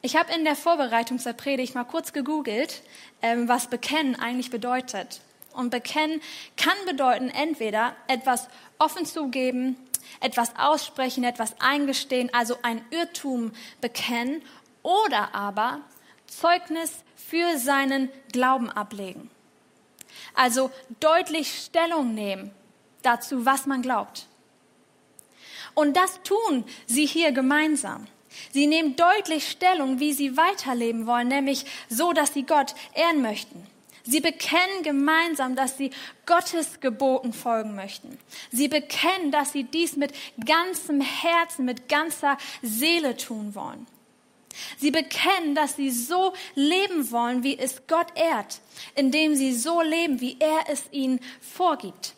Ich 0.00 0.14
habe 0.16 0.32
in 0.32 0.44
der 0.44 0.54
Vorbereitung 0.54 1.18
zur 1.18 1.32
Predigt 1.32 1.74
mal 1.74 1.84
kurz 1.84 2.12
gegoogelt, 2.12 2.82
ähm, 3.20 3.48
was 3.48 3.66
bekennen 3.66 4.14
eigentlich 4.14 4.50
bedeutet. 4.50 5.20
Und 5.52 5.70
bekennen 5.70 6.22
kann 6.56 6.76
bedeuten 6.86 7.30
entweder 7.30 7.96
etwas 8.06 8.46
offen 8.78 9.06
zugeben, 9.06 9.76
etwas 10.20 10.54
aussprechen, 10.56 11.24
etwas 11.24 11.60
eingestehen, 11.60 12.32
also 12.32 12.56
ein 12.62 12.80
Irrtum 12.90 13.52
bekennen 13.80 14.42
oder 14.84 15.34
aber 15.34 15.80
Zeugnis 16.28 17.02
für 17.16 17.58
seinen 17.58 18.08
Glauben 18.32 18.70
ablegen. 18.70 19.30
Also 20.34 20.70
deutlich 21.00 21.64
Stellung 21.64 22.14
nehmen 22.14 22.52
dazu, 23.02 23.44
was 23.44 23.66
man 23.66 23.82
glaubt. 23.82 24.26
Und 25.74 25.96
das 25.96 26.22
tun 26.22 26.64
sie 26.86 27.06
hier 27.06 27.32
gemeinsam. 27.32 28.06
Sie 28.52 28.66
nehmen 28.66 28.96
deutlich 28.96 29.48
Stellung, 29.48 30.00
wie 30.00 30.12
sie 30.12 30.36
weiterleben 30.36 31.06
wollen, 31.06 31.28
nämlich 31.28 31.64
so, 31.88 32.12
dass 32.12 32.34
sie 32.34 32.44
Gott 32.44 32.74
ehren 32.94 33.22
möchten. 33.22 33.66
Sie 34.04 34.20
bekennen 34.20 34.82
gemeinsam, 34.82 35.54
dass 35.54 35.76
sie 35.76 35.90
Gottes 36.24 36.80
Geboten 36.80 37.34
folgen 37.34 37.74
möchten. 37.74 38.18
Sie 38.50 38.68
bekennen, 38.68 39.30
dass 39.30 39.52
sie 39.52 39.64
dies 39.64 39.96
mit 39.96 40.14
ganzem 40.42 41.02
Herzen, 41.02 41.66
mit 41.66 41.90
ganzer 41.90 42.38
Seele 42.62 43.18
tun 43.18 43.54
wollen. 43.54 43.86
Sie 44.78 44.90
bekennen, 44.90 45.54
dass 45.54 45.76
sie 45.76 45.90
so 45.90 46.32
leben 46.54 47.10
wollen, 47.10 47.42
wie 47.42 47.58
es 47.58 47.86
Gott 47.86 48.08
ehrt, 48.14 48.60
indem 48.94 49.34
sie 49.34 49.52
so 49.52 49.82
leben, 49.82 50.20
wie 50.20 50.36
er 50.40 50.64
es 50.68 50.84
ihnen 50.90 51.20
vorgibt. 51.40 52.14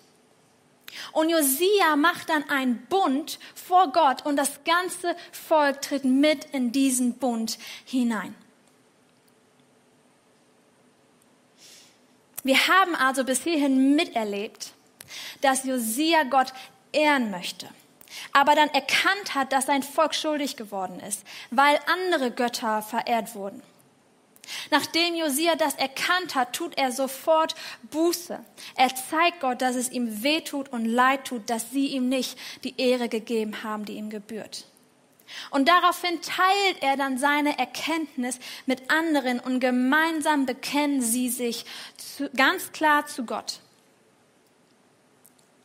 Und 1.13 1.31
Josia 1.31 1.97
macht 1.97 2.29
dann 2.29 2.49
einen 2.49 2.87
Bund 2.87 3.39
vor 3.55 3.93
Gott 3.93 4.25
und 4.25 4.37
das 4.37 4.65
ganze 4.65 5.17
Volk 5.33 5.83
tritt 5.83 6.05
mit 6.05 6.47
in 6.47 6.73
diesen 6.73 7.15
Bund 7.15 7.59
hinein. 7.85 8.35
Wir 12.43 12.69
haben 12.69 12.95
also 12.95 13.25
bis 13.25 13.43
hierhin 13.43 13.95
miterlebt, 13.95 14.73
dass 15.43 15.65
Josia 15.65 16.23
Gott 16.25 16.53
ehren 16.93 17.31
möchte, 17.31 17.69
aber 18.33 18.55
dann 18.55 18.71
erkannt 18.71 19.35
hat, 19.35 19.53
dass 19.53 19.67
sein 19.67 19.83
Volk 19.83 20.15
schuldig 20.15 20.57
geworden 20.57 21.01
ist, 21.01 21.23
weil 21.51 21.79
andere 21.87 22.31
Götter 22.31 22.83
verehrt 22.83 23.35
wurden. 23.35 23.63
Nachdem 24.71 25.15
Josia 25.15 25.57
das 25.57 25.75
erkannt 25.75 26.35
hat, 26.35 26.53
tut 26.53 26.77
er 26.77 26.93
sofort 26.93 27.55
Buße. 27.91 28.39
Er 28.77 28.95
zeigt 28.95 29.41
Gott, 29.41 29.63
dass 29.63 29.77
es 29.77 29.91
ihm 29.91 30.23
weh 30.23 30.41
tut 30.41 30.71
und 30.73 30.85
leid 30.85 31.25
tut, 31.27 31.49
dass 31.51 31.71
sie 31.71 31.89
ihm 31.89 32.09
nicht 32.09 32.39
die 32.65 32.81
Ehre 32.81 33.09
gegeben 33.09 33.63
haben, 33.63 33.85
die 33.85 33.95
ihm 33.95 34.11
gebührt. 34.11 34.67
Und 35.51 35.69
daraufhin 35.69 36.21
teilt 36.23 36.83
er 36.83 36.97
dann 36.97 37.19
seine 37.19 37.59
Erkenntnis 37.59 38.39
mit 38.67 38.91
anderen 38.91 39.39
und 39.39 39.61
gemeinsam 39.61 40.47
bekennen 40.47 41.03
sie 41.03 41.29
sich 41.29 41.65
zu, 41.97 42.29
ganz 42.31 42.73
klar 42.73 43.07
zu 43.07 43.25
Gott. 43.25 43.61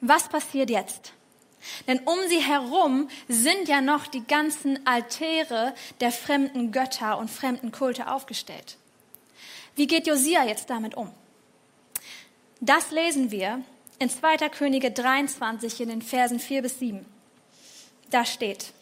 Was 0.01 0.29
passiert 0.29 0.69
jetzt? 0.69 1.14
Denn 1.87 1.99
um 1.99 2.17
sie 2.27 2.41
herum 2.41 3.09
sind 3.27 3.67
ja 3.67 3.81
noch 3.81 4.07
die 4.07 4.25
ganzen 4.25 4.85
Altäre 4.85 5.73
der 5.99 6.11
fremden 6.11 6.71
Götter 6.71 7.17
und 7.17 7.29
fremden 7.29 7.71
Kulte 7.71 8.11
aufgestellt. 8.11 8.77
Wie 9.75 9.87
geht 9.87 10.07
Josia 10.07 10.45
jetzt 10.45 10.69
damit 10.69 10.95
um? 10.95 11.11
Das 12.61 12.91
lesen 12.91 13.31
wir 13.31 13.61
in 13.99 14.09
2. 14.09 14.49
Könige 14.49 14.91
23 14.91 15.81
in 15.81 15.89
den 15.89 16.01
Versen 16.01 16.39
4 16.39 16.61
bis 16.61 16.79
7. 16.79 17.05
Da 18.09 18.25
steht, 18.25 18.73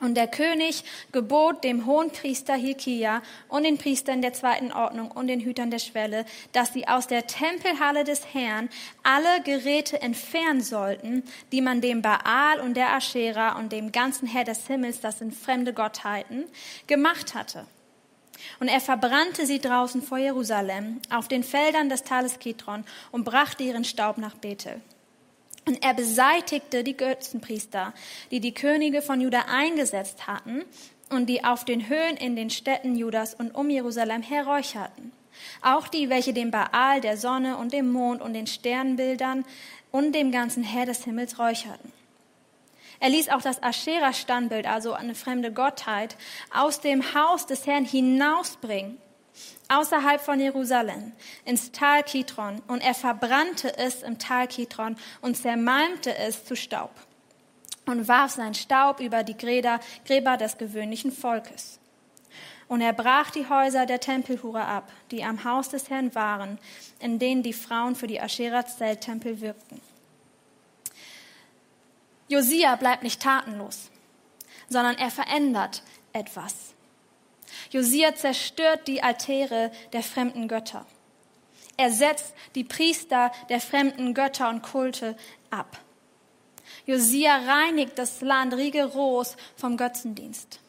Und 0.00 0.14
der 0.14 0.28
König 0.28 0.82
gebot 1.12 1.62
dem 1.62 1.84
Hohenpriester 1.84 2.54
Hilkia 2.54 3.22
und 3.48 3.64
den 3.64 3.76
Priestern 3.76 4.22
der 4.22 4.32
zweiten 4.32 4.72
Ordnung 4.72 5.10
und 5.10 5.26
den 5.26 5.40
Hütern 5.40 5.70
der 5.70 5.78
Schwelle, 5.78 6.24
dass 6.52 6.72
sie 6.72 6.88
aus 6.88 7.06
der 7.06 7.26
Tempelhalle 7.26 8.04
des 8.04 8.32
Herrn 8.32 8.70
alle 9.02 9.42
Geräte 9.44 10.00
entfernen 10.00 10.62
sollten, 10.62 11.22
die 11.52 11.60
man 11.60 11.82
dem 11.82 12.00
Baal 12.00 12.60
und 12.60 12.74
der 12.74 12.94
Aschera 12.94 13.58
und 13.58 13.72
dem 13.72 13.92
ganzen 13.92 14.26
Herr 14.26 14.44
des 14.44 14.66
Himmels, 14.66 15.00
das 15.00 15.18
sind 15.18 15.34
fremde 15.34 15.74
Gottheiten, 15.74 16.44
gemacht 16.86 17.34
hatte. 17.34 17.66
Und 18.58 18.68
er 18.68 18.80
verbrannte 18.80 19.44
sie 19.44 19.58
draußen 19.58 20.02
vor 20.02 20.16
Jerusalem 20.18 21.00
auf 21.10 21.28
den 21.28 21.42
Feldern 21.42 21.90
des 21.90 22.04
Tales 22.04 22.38
Kidron 22.38 22.84
und 23.12 23.24
brachte 23.24 23.62
ihren 23.62 23.84
Staub 23.84 24.16
nach 24.16 24.34
Bethel. 24.34 24.80
Und 25.66 25.82
er 25.84 25.94
beseitigte 25.94 26.82
die 26.82 26.96
Götzenpriester, 26.96 27.92
die 28.30 28.40
die 28.40 28.54
Könige 28.54 29.02
von 29.02 29.20
Juda 29.20 29.44
eingesetzt 29.48 30.26
hatten 30.26 30.64
und 31.10 31.26
die 31.26 31.44
auf 31.44 31.64
den 31.64 31.88
Höhen 31.88 32.16
in 32.16 32.34
den 32.36 32.50
Städten 32.50 32.96
Judas 32.96 33.34
und 33.34 33.54
um 33.54 33.68
Jerusalem 33.68 34.22
herräucherten. 34.22 35.12
Auch 35.62 35.88
die, 35.88 36.08
welche 36.08 36.32
dem 36.32 36.50
Baal, 36.50 37.00
der 37.00 37.16
Sonne 37.16 37.56
und 37.56 37.72
dem 37.72 37.90
Mond 37.90 38.22
und 38.22 38.32
den 38.32 38.46
Sternbildern 38.46 39.44
und 39.90 40.14
dem 40.14 40.32
ganzen 40.32 40.62
Herr 40.62 40.86
des 40.86 41.04
Himmels 41.04 41.38
räucherten. 41.38 41.92
Er 43.00 43.08
ließ 43.08 43.30
auch 43.30 43.40
das 43.40 43.62
Aschera-Standbild, 43.62 44.66
also 44.66 44.92
eine 44.92 45.14
fremde 45.14 45.52
Gottheit, 45.52 46.16
aus 46.54 46.80
dem 46.80 47.14
Haus 47.14 47.46
des 47.46 47.66
Herrn 47.66 47.84
hinausbringen 47.84 48.98
außerhalb 49.70 50.20
von 50.20 50.40
Jerusalem 50.40 51.12
ins 51.44 51.72
Tal 51.72 52.02
Kidron 52.02 52.60
und 52.66 52.80
er 52.80 52.94
verbrannte 52.94 53.76
es 53.78 54.02
im 54.02 54.18
Tal 54.18 54.48
Kidron 54.48 54.96
und 55.20 55.36
zermalmte 55.36 56.16
es 56.16 56.44
zu 56.44 56.56
Staub 56.56 56.90
und 57.86 58.08
warf 58.08 58.32
sein 58.32 58.54
Staub 58.54 59.00
über 59.00 59.22
die 59.22 59.36
Gräber, 59.36 59.80
Gräber 60.04 60.36
des 60.36 60.58
gewöhnlichen 60.58 61.12
Volkes. 61.12 61.78
Und 62.68 62.82
er 62.82 62.92
brach 62.92 63.30
die 63.30 63.48
Häuser 63.48 63.84
der 63.84 63.98
Tempelhure 63.98 64.64
ab, 64.64 64.92
die 65.10 65.24
am 65.24 65.42
Haus 65.42 65.70
des 65.70 65.90
Herrn 65.90 66.14
waren, 66.14 66.58
in 67.00 67.18
denen 67.18 67.42
die 67.42 67.52
Frauen 67.52 67.96
für 67.96 68.06
die 68.06 68.20
Aschera-Zelttempel 68.20 69.40
wirkten. 69.40 69.80
Josia 72.28 72.76
bleibt 72.76 73.02
nicht 73.02 73.20
tatenlos, 73.20 73.90
sondern 74.68 74.96
er 74.98 75.10
verändert 75.10 75.82
etwas. 76.12 76.69
Josia 77.70 78.14
zerstört 78.14 78.86
die 78.88 79.02
Altäre 79.02 79.70
der 79.92 80.02
fremden 80.02 80.48
Götter. 80.48 80.86
Er 81.76 81.90
setzt 81.90 82.34
die 82.54 82.64
Priester 82.64 83.32
der 83.48 83.60
fremden 83.60 84.12
Götter 84.12 84.48
und 84.48 84.62
Kulte 84.62 85.16
ab. 85.50 85.78
Josia 86.84 87.36
reinigt 87.36 87.98
das 87.98 88.20
Land 88.20 88.54
rigoros 88.54 89.36
vom 89.56 89.76
Götzendienst. 89.76 90.60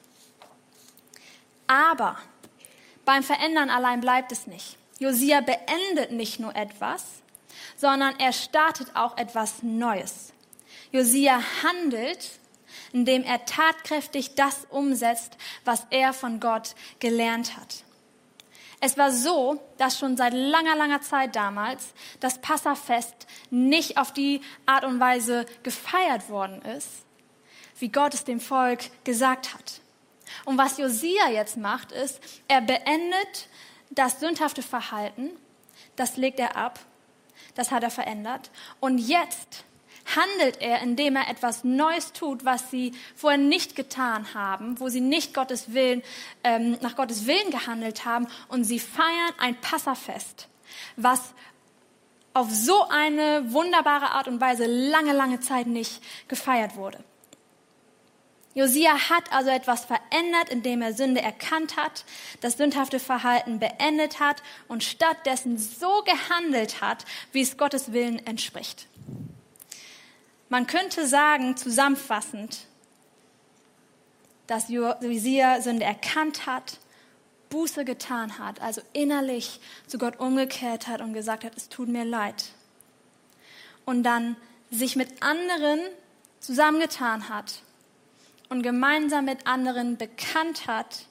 Aber 1.68 2.18
beim 3.06 3.24
Verändern 3.24 3.70
allein 3.70 4.02
bleibt 4.02 4.32
es 4.32 4.46
nicht. 4.46 4.78
Josia 5.00 5.42
beendet 5.42 6.12
nicht 6.12 6.40
nur 6.40 6.56
etwas, 6.56 7.04
sondern 7.76 8.20
er 8.20 8.34
startet 8.34 8.96
auch 8.96 9.18
etwas 9.18 9.64
Neues. 9.64 10.32
Josia 10.92 11.42
handelt 11.64 12.30
indem 12.92 13.24
er 13.24 13.46
tatkräftig 13.46 14.36
das 14.36 14.66
umsetzt, 14.70 15.38
was 15.66 15.86
er 15.90 16.14
von 16.14 16.40
Gott 16.40 16.76
gelernt 17.00 17.58
hat. 17.58 17.84
Es 18.84 18.98
war 18.98 19.12
so, 19.12 19.62
dass 19.78 20.00
schon 20.00 20.18
seit 20.18 20.34
langer, 20.34 20.76
langer 20.76 21.02
Zeit 21.02 21.36
damals 21.36 21.94
das 22.20 22.40
Passafest 22.40 23.28
nicht 23.52 23.98
auf 23.98 24.12
die 24.12 24.42
Art 24.66 24.84
und 24.84 25.00
Weise 25.00 25.46
gefeiert 25.62 26.30
worden 26.30 26.64
ist, 26.64 26.90
wie 27.78 27.90
Gott 27.90 28.16
es 28.16 28.24
dem 28.24 28.40
Volk 28.40 28.80
gesagt 29.04 29.54
hat. 29.54 29.82
Und 30.46 30.58
was 30.58 30.80
Josia 30.80 31.30
jetzt 31.30 31.58
macht, 31.58 31.92
ist, 31.92 32.20
er 32.48 32.62
beendet 32.62 33.50
das 33.92 34.20
sündhafte 34.20 34.64
Verhalten, 34.64 35.30
das 35.96 36.18
legt 36.18 36.40
er 36.40 36.56
ab, 36.56 36.80
das 37.54 37.70
hat 37.70 37.84
er 37.84 37.92
verändert. 37.92 38.50
Und 38.80 38.98
jetzt 38.98 39.64
handelt 40.16 40.62
er, 40.62 40.82
indem 40.82 41.16
er 41.16 41.30
etwas 41.30 41.64
Neues 41.64 42.14
tut, 42.14 42.46
was 42.46 42.72
sie 42.72 42.94
vorher 43.16 43.38
nicht 43.40 43.76
getan 43.76 44.34
haben, 44.34 44.80
wo 44.80 44.90
sie 44.90 45.02
nicht 45.02 45.34
Gottes 45.34 45.74
Willen, 45.74 46.04
ähm, 46.44 46.78
nach 46.82 46.96
Gottes 46.96 47.26
Willen 47.28 47.52
gehandelt 47.52 48.06
haben. 48.06 48.28
Und 48.48 48.64
sie 48.64 48.80
feiern 48.80 49.34
ein 49.38 49.56
Passafest, 49.60 50.48
was 50.96 51.34
auf 52.34 52.50
so 52.50 52.88
eine 52.88 53.52
wunderbare 53.52 54.12
Art 54.12 54.28
und 54.28 54.40
Weise 54.40 54.66
lange, 54.66 55.14
lange 55.14 55.40
Zeit 55.40 55.68
nicht 55.68 56.02
gefeiert 56.28 56.76
wurde. 56.76 57.04
Josia 58.54 59.10
hat 59.10 59.32
also 59.32 59.50
etwas 59.50 59.86
verändert, 59.86 60.50
indem 60.50 60.82
er 60.82 60.94
Sünde 60.94 61.22
erkannt 61.22 61.78
hat, 61.78 62.04
das 62.42 62.58
sündhafte 62.58 63.00
Verhalten 63.00 63.60
beendet 63.60 64.20
hat 64.20 64.44
und 64.68 64.84
stattdessen 64.84 65.58
so 65.58 66.04
gehandelt 66.04 66.82
hat, 66.82 67.06
wie 67.32 67.42
es 67.42 67.58
Gottes 67.58 67.94
Willen 67.94 68.26
entspricht. 68.26 68.88
Man 70.52 70.68
könnte 70.68 71.08
sagen, 71.08 71.56
zusammenfassend, 71.56 72.68
dass 74.48 74.68
Josia 74.68 75.62
Sünde 75.62 75.86
erkannt 75.86 76.46
hat, 76.46 76.78
Buße 77.50 77.86
getan 77.86 78.38
hat, 78.38 78.60
also 78.60 78.82
innerlich 78.92 79.62
zu 79.88 79.98
Gott 79.98 80.20
umgekehrt 80.20 80.90
hat 80.90 81.00
und 81.00 81.14
gesagt 81.14 81.46
hat, 81.46 81.56
es 81.56 81.70
tut 81.70 81.88
mir 81.88 82.04
leid. 82.04 82.50
Und 83.86 84.04
dann 84.04 84.36
sich 84.70 84.98
mit 84.98 85.24
anderen 85.24 85.80
zusammengetan 86.42 87.30
hat 87.30 87.62
und 88.50 88.62
gemeinsam 88.62 89.24
mit 89.24 89.48
anderen 89.48 89.96
bekannt 89.96 90.68
hat, 90.68 91.06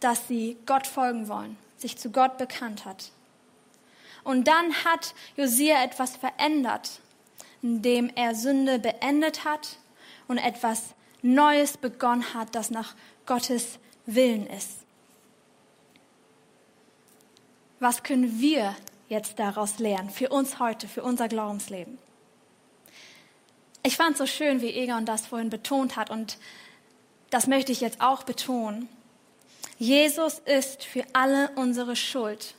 dass 0.00 0.26
sie 0.26 0.56
Gott 0.66 0.88
folgen 0.88 1.28
wollen, 1.28 1.56
sich 1.76 1.98
zu 1.98 2.10
Gott 2.10 2.36
bekannt 2.36 2.84
hat. 2.84 3.12
Und 4.24 4.48
dann 4.48 4.74
hat 4.84 5.14
Josia 5.36 5.84
etwas 5.84 6.16
verändert 6.16 6.98
indem 7.64 8.12
er 8.14 8.34
Sünde 8.34 8.78
beendet 8.78 9.46
hat 9.46 9.78
und 10.28 10.36
etwas 10.36 10.94
Neues 11.22 11.78
begonnen 11.78 12.34
hat, 12.34 12.54
das 12.54 12.70
nach 12.70 12.94
Gottes 13.24 13.78
Willen 14.04 14.46
ist. 14.46 14.80
Was 17.80 18.02
können 18.02 18.38
wir 18.38 18.76
jetzt 19.08 19.38
daraus 19.38 19.78
lernen 19.78 20.10
für 20.10 20.28
uns 20.28 20.58
heute, 20.58 20.86
für 20.88 21.02
unser 21.02 21.26
Glaubensleben? 21.28 21.96
Ich 23.82 23.96
fand 23.96 24.12
es 24.12 24.18
so 24.18 24.26
schön, 24.26 24.60
wie 24.60 24.74
Egon 24.74 25.06
das 25.06 25.26
vorhin 25.26 25.48
betont 25.48 25.96
hat 25.96 26.10
und 26.10 26.36
das 27.30 27.46
möchte 27.46 27.72
ich 27.72 27.80
jetzt 27.80 28.02
auch 28.02 28.24
betonen. 28.24 28.90
Jesus 29.78 30.38
ist 30.40 30.84
für 30.84 31.04
alle 31.14 31.50
unsere 31.56 31.96
Schuld 31.96 32.54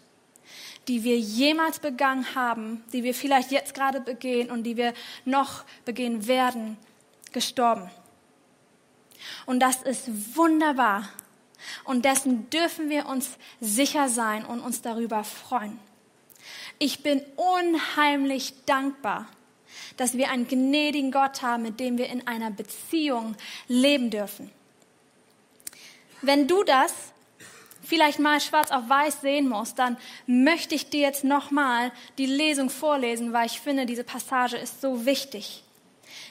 die 0.87 1.03
wir 1.03 1.17
jemals 1.17 1.79
begangen 1.79 2.35
haben, 2.35 2.83
die 2.93 3.03
wir 3.03 3.13
vielleicht 3.13 3.51
jetzt 3.51 3.73
gerade 3.73 4.01
begehen 4.01 4.51
und 4.51 4.63
die 4.63 4.77
wir 4.77 4.93
noch 5.25 5.63
begehen 5.83 6.27
werden, 6.27 6.77
gestorben. 7.31 7.89
Und 9.45 9.59
das 9.59 9.81
ist 9.81 10.35
wunderbar. 10.35 11.09
Und 11.83 12.05
dessen 12.05 12.49
dürfen 12.49 12.89
wir 12.89 13.07
uns 13.07 13.31
sicher 13.59 14.09
sein 14.09 14.45
und 14.45 14.59
uns 14.59 14.81
darüber 14.81 15.23
freuen. 15.23 15.79
Ich 16.77 17.01
bin 17.01 17.21
unheimlich 17.35 18.53
dankbar, 18.65 19.27
dass 19.97 20.17
wir 20.17 20.29
einen 20.29 20.47
gnädigen 20.47 21.11
Gott 21.11 21.41
haben, 21.41 21.63
mit 21.63 21.79
dem 21.79 21.97
wir 21.97 22.07
in 22.09 22.27
einer 22.27 22.51
Beziehung 22.51 23.35
leben 23.67 24.09
dürfen. 24.09 24.51
Wenn 26.21 26.47
du 26.47 26.63
das 26.63 26.93
vielleicht 27.85 28.19
mal 28.19 28.41
schwarz 28.41 28.71
auf 28.71 28.89
weiß 28.89 29.21
sehen 29.21 29.47
muss, 29.47 29.75
dann 29.75 29.97
möchte 30.27 30.75
ich 30.75 30.89
dir 30.89 31.01
jetzt 31.01 31.23
nochmal 31.23 31.91
die 32.17 32.25
Lesung 32.25 32.69
vorlesen, 32.69 33.33
weil 33.33 33.45
ich 33.45 33.61
finde, 33.61 33.85
diese 33.85 34.03
Passage 34.03 34.57
ist 34.57 34.81
so 34.81 35.05
wichtig. 35.05 35.63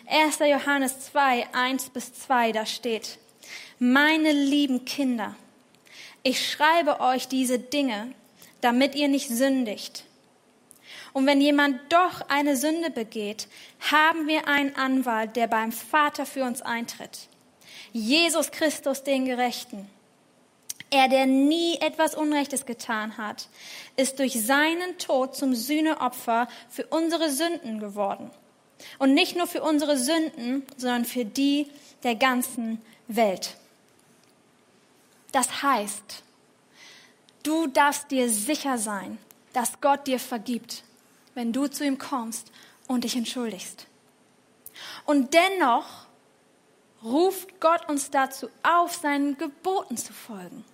1. 0.07 0.41
Johannes 0.41 1.01
2, 1.13 1.49
1 1.55 1.91
bis 1.91 2.13
2, 2.15 2.53
da 2.53 2.67
steht, 2.67 3.19
meine 3.79 4.33
lieben 4.33 4.85
Kinder, 4.85 5.35
ich 6.23 6.51
schreibe 6.51 7.01
euch 7.01 7.29
diese 7.29 7.59
Dinge, 7.59 8.13
damit 8.61 8.95
ihr 8.95 9.09
nicht 9.09 9.29
sündigt. 9.29 10.05
Und 11.13 11.27
wenn 11.27 11.41
jemand 11.41 11.81
doch 11.93 12.29
eine 12.29 12.57
Sünde 12.57 12.91
begeht, 12.91 13.47
haben 13.93 14.27
wir 14.27 14.49
einen 14.49 14.75
Anwalt, 14.75 15.37
der 15.37 15.47
beim 15.47 15.71
Vater 15.71 16.27
für 16.27 16.45
uns 16.45 16.61
eintritt. 16.61 17.29
Jesus 17.93 18.51
Christus, 18.51 19.05
den 19.05 19.25
Gerechten. 19.25 19.89
Er, 20.91 21.09
der 21.09 21.27
nie 21.27 21.77
etwas 21.81 22.15
Unrechtes 22.15 22.67
getan 22.67 23.17
hat, 23.17 23.49
ist 23.97 24.19
durch 24.19 24.45
seinen 24.45 24.97
Tod 24.99 25.35
zum 25.35 25.55
Sühneopfer 25.55 26.49
für 26.69 26.87
unsere 26.87 27.31
Sünden 27.31 27.81
geworden. 27.81 28.31
Und 28.99 29.15
nicht 29.15 29.37
nur 29.37 29.47
für 29.47 29.63
unsere 29.63 29.97
Sünden, 29.97 30.65
sondern 30.77 31.05
für 31.05 31.25
die 31.25 31.69
der 32.03 32.15
ganzen 32.15 32.81
Welt. 33.09 33.57
Das 35.33 35.63
heißt, 35.63 36.23
du 37.43 37.67
darfst 37.67 38.11
dir 38.11 38.29
sicher 38.29 38.79
sein, 38.79 39.19
dass 39.53 39.81
Gott 39.81 40.07
dir 40.07 40.21
vergibt, 40.21 40.85
wenn 41.35 41.53
du 41.53 41.67
zu 41.67 41.85
ihm 41.85 41.99
kommst 41.99 42.53
und 42.87 43.05
dich 43.05 43.17
entschuldigst. 43.17 43.87
Und 45.07 45.35
dennoch 45.35 46.07
ruft 47.03 47.61
Gott 47.61 47.89
uns 47.89 48.11
dazu 48.11 48.49
auf, 48.63 48.95
seinen 48.95 49.37
Geboten 49.37 49.97
zu 49.97 50.13
folgen. 50.13 50.65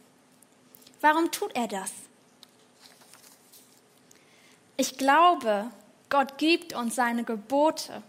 Warum 1.00 1.30
tut 1.30 1.54
er 1.54 1.68
das? 1.68 1.92
Ich 4.76 4.96
glaube, 4.98 5.70
Gott 6.08 6.38
gibt 6.38 6.74
uns 6.74 6.94
seine 6.94 7.24
Gebote, 7.24 8.02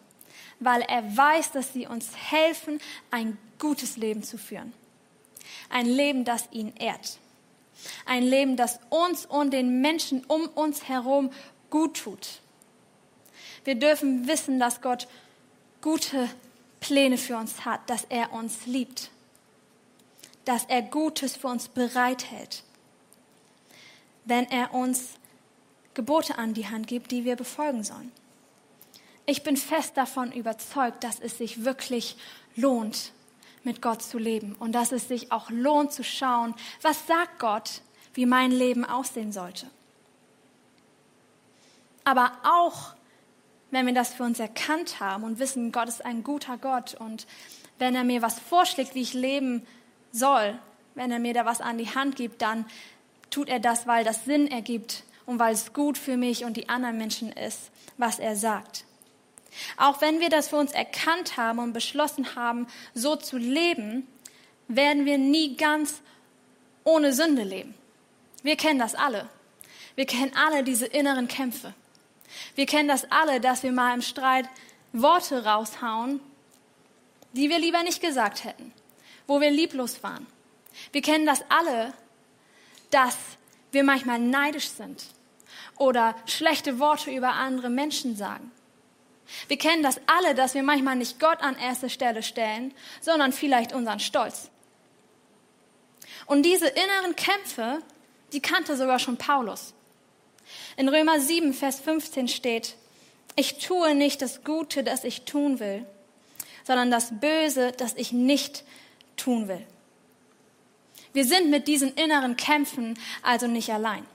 weil 0.60 0.82
er 0.82 1.18
weiß, 1.18 1.52
dass 1.52 1.74
sie 1.74 1.88
uns 1.88 2.10
helfen, 2.16 2.80
ein 3.10 3.38
gutes 3.60 3.98
Leben 3.98 4.24
zu 4.24 4.38
führen. 4.38 4.74
Ein 5.70 5.86
Leben, 5.86 6.26
das 6.26 6.48
ihn 6.52 6.74
ehrt. 6.78 7.20
Ein 8.06 8.24
Leben, 8.24 8.58
das 8.58 8.80
uns 8.90 9.26
und 9.26 9.52
den 9.52 9.82
Menschen 9.82 10.24
um 10.26 10.48
uns 10.48 10.88
herum 10.88 11.32
gut 11.70 11.98
tut. 11.98 12.42
Wir 13.64 13.76
dürfen 13.76 14.28
wissen, 14.28 14.60
dass 14.60 14.82
Gott 14.82 15.08
gute 15.82 16.30
Pläne 16.80 17.18
für 17.18 17.38
uns 17.38 17.66
hat, 17.66 17.90
dass 17.90 18.06
er 18.06 18.34
uns 18.34 18.66
liebt, 18.66 19.12
dass 20.46 20.66
er 20.66 20.82
Gutes 20.82 21.38
für 21.38 21.48
uns 21.48 21.68
bereithält, 21.68 22.64
wenn 24.32 24.50
er 24.50 24.74
uns 24.74 25.10
Gebote 25.94 26.38
an 26.38 26.54
die 26.54 26.70
Hand 26.70 26.88
gibt, 26.88 27.12
die 27.12 27.26
wir 27.26 27.36
befolgen 27.36 27.84
sollen. 27.84 28.14
Ich 29.26 29.44
bin 29.44 29.58
fest 29.58 29.98
davon 29.98 30.32
überzeugt, 30.32 31.04
dass 31.04 31.20
es 31.20 31.38
sich 31.38 31.66
wirklich 31.66 32.16
lohnt, 32.56 33.12
mit 33.64 33.82
Gott 33.82 34.02
zu 34.02 34.18
leben 34.18 34.56
und 34.58 34.72
dass 34.72 34.94
es 34.94 35.10
sich 35.10 35.34
auch 35.34 35.50
lohnt 35.50 35.92
zu 35.92 36.06
schauen, 36.06 36.56
was 36.82 37.08
sagt 37.08 37.40
Gott, 37.40 37.82
wie 38.14 38.26
mein 38.26 38.52
Leben 38.52 38.86
aussehen 38.86 39.34
sollte. 39.34 39.68
Aber 42.06 42.32
auch 42.44 42.94
wenn 43.70 43.86
wir 43.86 43.94
das 43.94 44.14
für 44.14 44.24
uns 44.24 44.40
erkannt 44.40 45.02
haben 45.02 45.26
und 45.26 45.40
wissen, 45.40 45.74
Gott 45.74 45.90
ist 45.90 46.06
ein 46.06 46.24
guter 46.24 46.58
Gott 46.58 46.94
und 46.94 47.28
wenn 47.80 47.96
er 47.96 48.06
mir 48.06 48.22
was 48.22 48.40
vorschlägt, 48.40 48.96
wie 48.96 49.02
ich 49.02 49.14
leben 49.14 49.68
soll, 50.14 50.58
wenn 50.96 51.12
er 51.12 51.20
mir 51.20 51.34
da 51.34 51.46
was 51.46 51.60
an 51.60 51.78
die 51.78 51.94
Hand 51.94 52.16
gibt, 52.16 52.42
dann 52.42 52.66
tut 53.32 53.50
er 53.50 53.60
das, 53.60 53.88
weil 53.88 54.04
das 54.04 54.26
Sinn 54.26 54.48
ergibt 54.48 55.04
und 55.26 55.40
weil 55.40 55.54
es 55.54 55.74
gut 55.74 55.98
für 55.98 56.18
mich 56.18 56.46
und 56.46 56.58
die 56.58 56.70
anderen 56.70 56.98
Menschen 56.98 57.32
ist, 57.32 57.72
was 57.98 58.20
er 58.20 58.36
sagt. 58.36 58.86
Auch 59.78 60.02
wenn 60.02 60.20
wir 60.20 60.30
das 60.30 60.50
für 60.50 60.58
uns 60.58 60.72
erkannt 60.72 61.38
haben 61.38 61.60
und 61.60 61.74
beschlossen 61.74 62.36
haben, 62.36 62.68
so 62.94 63.16
zu 63.16 63.38
leben, 63.38 64.08
werden 64.68 65.06
wir 65.06 65.18
nie 65.18 65.58
ganz 65.58 66.02
ohne 66.84 67.14
Sünde 67.14 67.44
leben. 67.44 67.74
Wir 68.44 68.56
kennen 68.56 68.80
das 68.80 68.96
alle. 68.96 69.30
Wir 69.96 70.06
kennen 70.06 70.32
alle 70.36 70.64
diese 70.64 70.86
inneren 70.86 71.28
Kämpfe. 71.28 71.74
Wir 72.56 72.66
kennen 72.66 72.88
das 72.88 73.12
alle, 73.12 73.42
dass 73.42 73.64
wir 73.64 73.72
mal 73.72 73.94
im 73.94 74.02
Streit 74.02 74.48
Worte 74.94 75.44
raushauen, 75.44 76.20
die 77.34 77.50
wir 77.50 77.60
lieber 77.60 77.84
nicht 77.84 78.02
gesagt 78.02 78.44
hätten, 78.44 78.74
wo 79.28 79.42
wir 79.42 79.52
lieblos 79.52 80.04
waren. 80.04 80.26
Wir 80.92 81.02
kennen 81.02 81.26
das 81.26 81.44
alle, 81.50 81.94
dass 82.92 83.18
wir 83.72 83.84
manchmal 83.84 84.20
neidisch 84.20 84.70
sind 84.70 85.06
oder 85.78 86.16
schlechte 86.26 86.80
Worte 86.80 87.12
über 87.12 87.34
andere 87.34 87.70
Menschen 87.70 88.16
sagen. 88.16 88.52
Wir 89.48 89.58
kennen 89.58 89.84
das 89.84 90.00
alle, 90.08 90.36
dass 90.36 90.54
wir 90.54 90.64
manchmal 90.64 90.96
nicht 90.96 91.20
Gott 91.20 91.42
an 91.42 91.58
erste 91.58 91.90
Stelle 91.90 92.22
stellen, 92.22 92.74
sondern 93.00 93.32
vielleicht 93.32 93.74
unseren 93.74 94.00
Stolz. 94.00 94.50
Und 96.26 96.44
diese 96.44 96.68
inneren 96.68 97.16
Kämpfe, 97.16 97.80
die 98.34 98.42
kannte 98.42 98.76
sogar 98.76 99.00
schon 99.00 99.18
Paulus. 99.18 99.74
In 100.78 100.90
Römer 100.90 101.20
7, 101.20 101.54
Vers 101.54 101.80
15 101.80 102.28
steht, 102.28 102.76
ich 103.36 103.60
tue 103.60 103.96
nicht 103.96 104.22
das 104.22 104.44
Gute, 104.44 104.84
das 104.84 105.04
ich 105.04 105.24
tun 105.24 105.60
will, 105.60 105.86
sondern 106.66 106.92
das 106.92 107.20
Böse, 107.20 107.72
das 107.72 107.96
ich 107.96 108.12
nicht 108.12 108.64
tun 109.16 109.48
will. 109.48 109.66
Wir 111.14 111.26
sind 111.26 111.50
mit 111.50 111.68
diesen 111.68 111.94
inneren 111.96 112.38
Kämpfen 112.38 112.98
also 113.22 113.48
nicht 113.48 113.70
allein. 113.72 114.06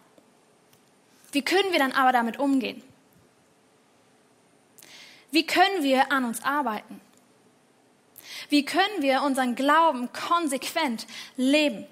Wie 1.32 1.42
können 1.42 1.72
wir 1.72 1.78
dann 1.78 1.92
aber 1.92 2.12
damit 2.12 2.38
umgehen? 2.38 2.82
Wie 5.30 5.46
können 5.46 5.82
wir 5.82 6.11
an 6.12 6.24
uns 6.24 6.42
arbeiten? 6.42 7.00
Wie 8.48 8.64
können 8.64 9.00
wir 9.02 9.22
unseren 9.22 9.54
Glauben 9.54 10.11
konsequent 10.12 11.06
leben? 11.37 11.87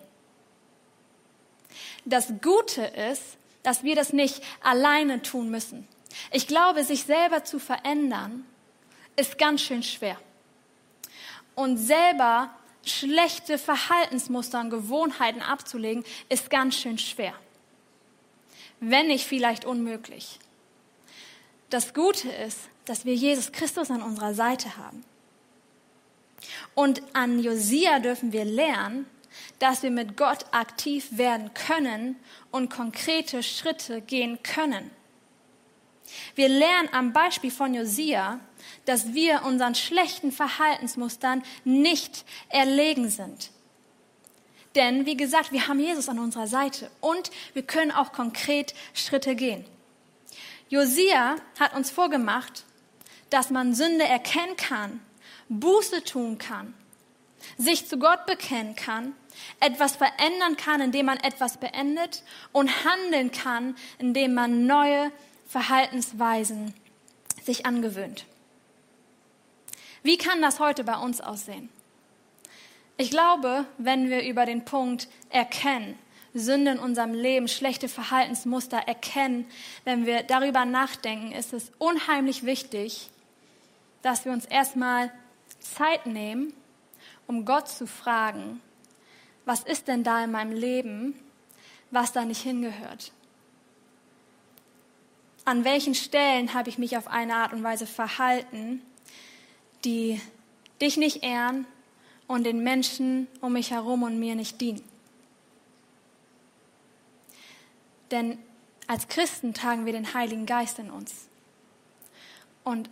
Das 2.05 2.33
Gute 2.41 2.83
ist, 2.83 3.37
dass 3.63 3.83
wir 3.83 3.97
das 3.97 4.13
nicht 4.13 4.43
alleine 4.63 5.23
tun 5.23 5.51
müssen. 5.51 5.89
Ich 6.31 6.47
glaube, 6.47 6.85
sich 6.85 7.05
selber 7.05 7.45
zu 7.45 7.59
verändern, 7.59 8.47
ist 9.17 9.39
ganz 9.39 9.63
schön 9.63 9.83
schwer. 9.83 10.19
Und 11.55 11.77
selber 11.77 12.51
schlechte 12.87 13.59
Verhaltensmuster 13.59 14.61
und 14.61 14.71
Gewohnheiten 14.71 15.43
abzulegen, 15.43 16.05
ist 16.29 16.51
ganz 16.51 16.77
schön 16.77 16.99
schwer. 16.99 17.35
Wenn 18.81 19.09
nicht 19.09 19.27
vielleicht 19.27 19.65
unmöglich. 19.65 20.39
Das 21.71 21.95
Gute 21.95 22.29
ist, 22.29 22.61
dass 22.85 23.05
wir 23.05 23.15
Jesus 23.15 23.53
Christus 23.53 23.91
an 23.91 24.03
unserer 24.03 24.35
Seite 24.35 24.77
haben. 24.77 25.05
Und 26.75 27.03
an 27.15 27.39
Josia 27.39 28.01
dürfen 28.01 28.33
wir 28.33 28.45
lernen, 28.45 29.07
dass 29.59 29.83
wir 29.83 29.91
mit 29.91 30.17
Gott 30.17 30.45
aktiv 30.53 31.09
werden 31.17 31.53
können 31.55 32.17
und 32.51 32.71
konkrete 32.71 33.43
Schritte 33.43 34.01
gehen 34.03 34.43
können. 34.43 34.91
Wir 36.35 36.49
lernen 36.49 36.89
am 36.93 37.13
Beispiel 37.13 37.51
von 37.51 37.75
Josia, 37.75 38.41
dass 38.85 39.15
wir 39.15 39.43
unseren 39.45 39.75
schlechten 39.75 40.33
Verhaltensmustern 40.33 41.43
nicht 41.65 42.25
erlegen 42.49 43.09
sind. 43.09 43.51
Denn, 44.75 45.07
wie 45.07 45.17
gesagt, 45.17 45.53
wir 45.53 45.69
haben 45.69 45.79
Jesus 45.79 46.09
an 46.09 46.19
unserer 46.19 46.49
Seite 46.49 46.91
und 47.01 47.31
wir 47.53 47.63
können 47.63 47.93
auch 47.93 48.13
konkret 48.13 48.75
Schritte 48.93 49.37
gehen. 49.37 49.65
Josia 50.69 51.37
hat 51.61 51.75
uns 51.75 51.91
vorgemacht, 51.91 52.65
dass 53.31 53.51
man 53.51 53.75
Sünde 53.75 54.05
erkennen 54.05 54.57
kann, 54.57 55.01
Buße 55.49 56.03
tun 56.03 56.39
kann, 56.39 56.75
sich 57.59 57.87
zu 57.87 57.99
Gott 57.99 58.27
bekennen 58.27 58.75
kann 58.75 59.15
etwas 59.61 59.97
verändern 59.97 60.57
kann, 60.57 60.81
indem 60.81 61.07
man 61.07 61.19
etwas 61.19 61.59
beendet 61.59 62.23
und 62.53 62.85
handeln 62.85 63.31
kann, 63.31 63.77
indem 63.99 64.35
man 64.35 64.67
neue 64.67 65.11
Verhaltensweisen 65.47 66.75
sich 67.43 67.67
angewöhnt. 67.67 68.27
Wie 70.05 70.19
kann 70.19 70.43
das 70.43 70.61
heute 70.61 70.85
bei 70.85 70.99
uns 70.99 71.23
aussehen? 71.23 71.71
Ich 72.99 73.11
glaube, 73.11 73.65
wenn 73.79 74.11
wir 74.11 74.23
über 74.23 74.45
den 74.45 74.67
Punkt 74.67 75.09
erkennen, 75.31 75.99
Sünde 76.35 76.73
in 76.73 76.79
unserem 76.79 77.15
Leben, 77.15 77.49
schlechte 77.49 77.89
Verhaltensmuster 77.89 78.77
erkennen, 78.77 79.47
wenn 79.85 80.05
wir 80.05 80.23
darüber 80.23 80.67
nachdenken, 80.67 81.33
ist 81.33 81.55
es 81.55 81.73
unheimlich 81.79 82.45
wichtig, 82.45 83.09
dass 84.03 84.27
wir 84.27 84.33
uns 84.33 84.45
erstmal 84.45 85.11
Zeit 85.59 86.05
nehmen, 86.05 86.53
um 87.27 87.47
Gott 87.47 87.69
zu 87.69 87.87
fragen, 87.87 88.61
was 89.47 89.63
ist 89.63 89.89
denn 89.89 90.05
da 90.05 90.23
in 90.23 90.33
meinem 90.33 90.53
Leben, 90.53 91.19
was 91.91 92.13
da 92.13 92.27
nicht 92.27 92.43
hingehört? 92.43 93.13
An 95.47 95.65
welchen 95.65 95.95
Stellen 95.95 96.53
habe 96.53 96.69
ich 96.69 96.77
mich 96.77 96.99
auf 96.99 97.09
eine 97.09 97.37
Art 97.37 97.55
und 97.55 97.63
Weise 97.63 97.87
verhalten, 97.87 98.83
die 99.85 100.21
dich 100.81 100.97
nicht 100.97 101.23
ehren 101.23 101.67
und 102.27 102.45
den 102.45 102.63
Menschen 102.63 103.29
um 103.41 103.53
mich 103.53 103.71
herum 103.71 104.03
und 104.03 104.19
mir 104.19 104.35
nicht 104.35 104.61
dienen? 104.61 104.83
Denn 108.11 108.39
als 108.87 109.09
Christen 109.09 109.55
tragen 109.55 109.87
wir 109.87 109.93
den 109.93 110.15
Heiligen 110.15 110.47
Geist 110.47 110.79
in 110.79 110.91
uns. 110.91 111.27
Und 112.63 112.89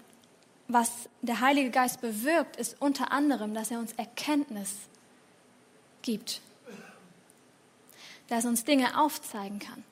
was 0.69 0.91
der 1.21 1.41
Heilige 1.41 1.71
Geist 1.71 2.01
bewirkt, 2.01 2.57
ist 2.57 2.81
unter 2.81 3.13
anderem, 3.13 3.55
dass 3.55 3.71
er 3.71 3.79
uns 3.79 3.93
Erkenntnis 3.93 4.75
gibt, 6.03 6.41
dass 8.29 8.45
uns 8.45 8.65
Dinge 8.65 8.99
aufzeigen 8.99 9.59
kann. 9.59 9.85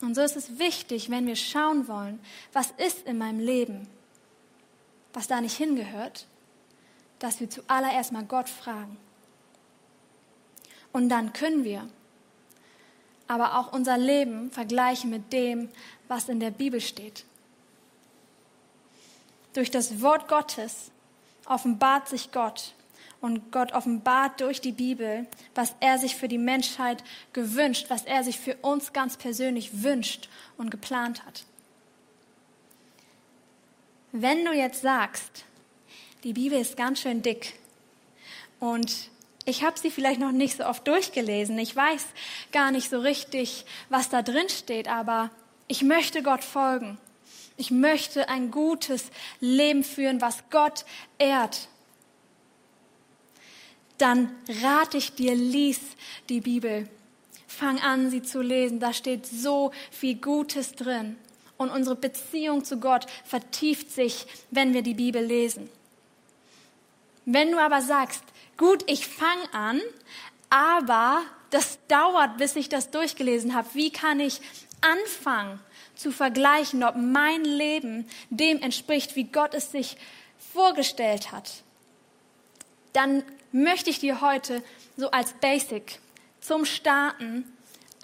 Und 0.00 0.14
so 0.14 0.22
ist 0.22 0.36
es 0.36 0.58
wichtig, 0.58 1.10
wenn 1.10 1.26
wir 1.26 1.36
schauen 1.36 1.86
wollen, 1.88 2.18
was 2.52 2.72
ist 2.72 3.06
in 3.06 3.18
meinem 3.18 3.40
Leben, 3.40 3.86
was 5.14 5.28
da 5.28 5.40
nicht 5.40 5.56
hingehört, 5.56 6.26
dass 7.18 7.40
wir 7.40 7.48
zuallererst 7.48 8.12
mal 8.12 8.24
Gott 8.24 8.48
fragen. 8.48 8.96
Und 10.92 11.08
dann 11.08 11.32
können 11.32 11.64
wir 11.64 11.88
aber 13.26 13.58
auch 13.58 13.72
unser 13.72 13.96
Leben 13.96 14.50
vergleichen 14.50 15.10
mit 15.10 15.32
dem, 15.32 15.70
was 16.08 16.28
in 16.28 16.40
der 16.40 16.50
Bibel 16.50 16.80
steht. 16.80 17.24
Durch 19.54 19.70
das 19.70 20.02
Wort 20.02 20.28
Gottes 20.28 20.90
offenbart 21.46 22.08
sich 22.08 22.32
Gott 22.32 22.74
und 23.20 23.50
Gott 23.52 23.72
offenbart 23.72 24.40
durch 24.40 24.60
die 24.60 24.72
Bibel, 24.72 25.26
was 25.54 25.74
er 25.80 25.98
sich 25.98 26.16
für 26.16 26.28
die 26.28 26.38
Menschheit 26.38 27.02
gewünscht, 27.32 27.86
was 27.88 28.02
er 28.02 28.22
sich 28.22 28.38
für 28.38 28.56
uns 28.56 28.92
ganz 28.92 29.16
persönlich 29.16 29.82
wünscht 29.82 30.28
und 30.58 30.70
geplant 30.70 31.24
hat. 31.24 31.44
Wenn 34.16 34.44
du 34.44 34.52
jetzt 34.52 34.82
sagst, 34.82 35.44
die 36.22 36.34
Bibel 36.34 36.60
ist 36.60 36.76
ganz 36.76 37.00
schön 37.00 37.22
dick. 37.22 37.54
Und 38.60 39.10
ich 39.44 39.64
habe 39.64 39.76
sie 39.76 39.90
vielleicht 39.90 40.20
noch 40.20 40.30
nicht 40.30 40.56
so 40.56 40.64
oft 40.66 40.86
durchgelesen. 40.86 41.58
Ich 41.58 41.74
weiß 41.74 42.04
gar 42.52 42.70
nicht 42.70 42.90
so 42.90 43.00
richtig, 43.00 43.66
was 43.88 44.10
da 44.10 44.22
drin 44.22 44.48
steht, 44.48 44.86
aber 44.86 45.32
ich 45.66 45.82
möchte 45.82 46.22
Gott 46.22 46.44
folgen. 46.44 46.96
Ich 47.56 47.72
möchte 47.72 48.28
ein 48.28 48.52
gutes 48.52 49.10
Leben 49.40 49.82
führen, 49.82 50.20
was 50.20 50.44
Gott 50.48 50.84
ehrt. 51.18 51.66
Dann 53.98 54.32
rate 54.62 54.96
ich 54.96 55.16
dir, 55.16 55.34
lies 55.34 55.80
die 56.28 56.40
Bibel. 56.40 56.88
Fang 57.48 57.80
an, 57.80 58.10
sie 58.10 58.22
zu 58.22 58.42
lesen. 58.42 58.78
Da 58.78 58.92
steht 58.92 59.26
so 59.26 59.72
viel 59.90 60.14
Gutes 60.14 60.76
drin. 60.76 61.16
Und 61.64 61.70
unsere 61.70 61.96
Beziehung 61.96 62.62
zu 62.62 62.78
Gott 62.78 63.06
vertieft 63.24 63.90
sich, 63.90 64.26
wenn 64.50 64.74
wir 64.74 64.82
die 64.82 64.94
Bibel 64.94 65.24
lesen. 65.24 65.70
Wenn 67.24 67.50
du 67.50 67.58
aber 67.58 67.80
sagst, 67.80 68.22
gut, 68.58 68.84
ich 68.86 69.06
fange 69.06 69.52
an, 69.52 69.80
aber 70.50 71.22
das 71.50 71.78
dauert, 71.88 72.36
bis 72.36 72.54
ich 72.54 72.68
das 72.68 72.90
durchgelesen 72.90 73.54
habe, 73.54 73.68
wie 73.72 73.90
kann 73.90 74.20
ich 74.20 74.40
anfangen 74.82 75.58
zu 75.94 76.12
vergleichen, 76.12 76.84
ob 76.84 76.96
mein 76.96 77.44
Leben 77.44 78.06
dem 78.28 78.60
entspricht, 78.60 79.16
wie 79.16 79.24
Gott 79.24 79.54
es 79.54 79.72
sich 79.72 79.96
vorgestellt 80.52 81.32
hat, 81.32 81.62
dann 82.92 83.22
möchte 83.52 83.88
ich 83.88 84.00
dir 84.00 84.20
heute 84.20 84.62
so 84.96 85.10
als 85.10 85.32
Basic 85.34 85.98
zum 86.40 86.64
Starten 86.66 87.44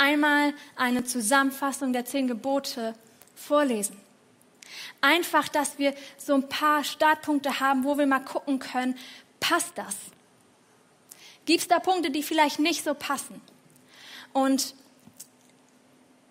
einmal 0.00 0.54
eine 0.76 1.04
Zusammenfassung 1.04 1.92
der 1.92 2.06
zehn 2.06 2.26
Gebote 2.26 2.94
vorlesen. 3.40 3.96
Einfach, 5.00 5.48
dass 5.48 5.78
wir 5.78 5.94
so 6.18 6.34
ein 6.34 6.48
paar 6.48 6.84
Startpunkte 6.84 7.60
haben, 7.60 7.84
wo 7.84 7.98
wir 7.98 8.06
mal 8.06 8.20
gucken 8.20 8.58
können, 8.58 8.96
passt 9.40 9.76
das? 9.76 9.96
Gibt 11.46 11.62
es 11.62 11.68
da 11.68 11.78
Punkte, 11.78 12.10
die 12.10 12.22
vielleicht 12.22 12.58
nicht 12.58 12.84
so 12.84 12.94
passen? 12.94 13.40
Und 14.32 14.74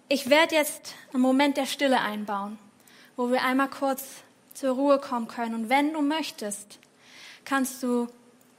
ich 0.08 0.30
werde 0.30 0.56
jetzt 0.56 0.96
einen 1.14 1.22
Moment 1.22 1.58
der 1.58 1.66
Stille 1.66 2.00
einbauen, 2.00 2.58
wo 3.16 3.32
wir 3.32 3.44
einmal 3.44 3.70
kurz 3.70 4.04
zur 4.54 4.76
Ruhe 4.76 5.00
kommen 5.00 5.28
können. 5.28 5.56
Und 5.56 5.70
wenn 5.70 5.94
du 5.94 6.02
möchtest, 6.02 6.80
kannst 7.44 7.84
du 7.84 8.08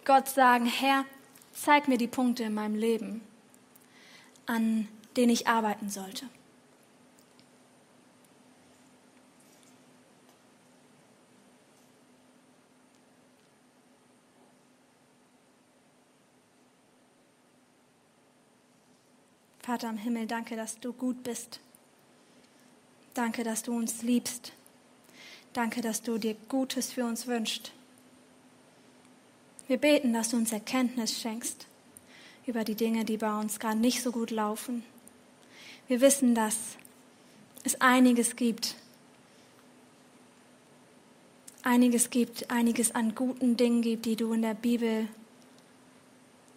Gott 0.05 0.29
sagen, 0.29 0.67
Herr, 0.67 1.05
zeig 1.53 1.89
mir 1.89 1.99
die 1.99 2.07
Punkte 2.07 2.45
in 2.45 2.55
meinem 2.55 2.75
Leben, 2.75 3.23
an 4.47 4.89
denen 5.17 5.31
ich 5.31 5.47
arbeiten 5.47 5.91
sollte. 5.91 6.27
Vater 19.71 19.91
im 19.91 19.99
Himmel, 19.99 20.27
danke, 20.27 20.57
dass 20.57 20.81
du 20.81 20.93
gut 20.93 21.23
bist. 21.23 21.61
Danke, 23.15 23.45
dass 23.45 23.63
du 23.63 23.73
uns 23.73 24.03
liebst. 24.03 24.51
Danke, 25.53 25.81
dass 25.81 26.03
du 26.03 26.19
dir 26.19 26.35
Gutes 26.49 26.91
für 26.91 27.05
uns 27.05 27.29
wünschst. 27.29 27.71
Wir 29.69 29.77
beten, 29.77 30.13
dass 30.13 30.31
du 30.31 30.39
uns 30.39 30.51
Erkenntnis 30.51 31.21
schenkst 31.21 31.69
über 32.47 32.65
die 32.65 32.75
Dinge, 32.75 33.05
die 33.05 33.17
bei 33.17 33.33
uns 33.39 33.61
gerade 33.61 33.79
nicht 33.79 34.03
so 34.03 34.11
gut 34.11 34.33
laufen. 34.33 34.83
Wir 35.87 36.01
wissen, 36.01 36.35
dass 36.35 36.57
es 37.63 37.81
einiges 37.81 38.35
gibt, 38.35 38.75
einiges 41.63 42.11
gibt, 42.11 42.51
einiges 42.51 42.93
an 42.93 43.15
guten 43.15 43.57
Dingen 43.57 43.83
gibt, 43.83 44.05
die 44.07 44.17
du 44.17 44.33
in 44.33 44.43
der 44.43 44.55
Bibel 44.55 45.07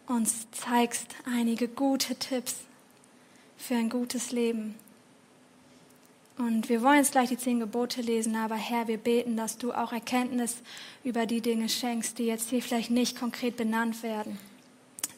uns 0.08 0.47
zeigst, 0.49 1.13
einige 1.26 1.67
gute 1.67 2.15
Tipps 2.15 2.56
für 3.63 3.76
ein 3.76 3.89
gutes 3.89 4.32
Leben. 4.32 4.76
Und 6.38 6.67
wir 6.67 6.82
wollen 6.82 6.97
jetzt 6.97 7.13
gleich 7.13 7.30
die 7.30 7.38
zehn 7.38 7.60
Gebote 7.60 8.02
lesen, 8.02 8.36
aber 8.36 8.56
Herr, 8.56 8.88
wir 8.88 8.97
beten, 8.97 9.38
dass 9.38 9.58
du 9.58 9.71
auch 9.71 9.93
Erkenntnis 9.93 10.58
über 11.04 11.26
die 11.26 11.39
Dinge 11.39 11.69
schenkst, 11.69 12.17
die 12.17 12.26
jetzt 12.26 12.49
hier 12.49 12.62
vielleicht 12.62 12.91
nicht 12.91 13.17
konkret 13.17 13.56
benannt 13.56 14.04
werden, 14.04 14.38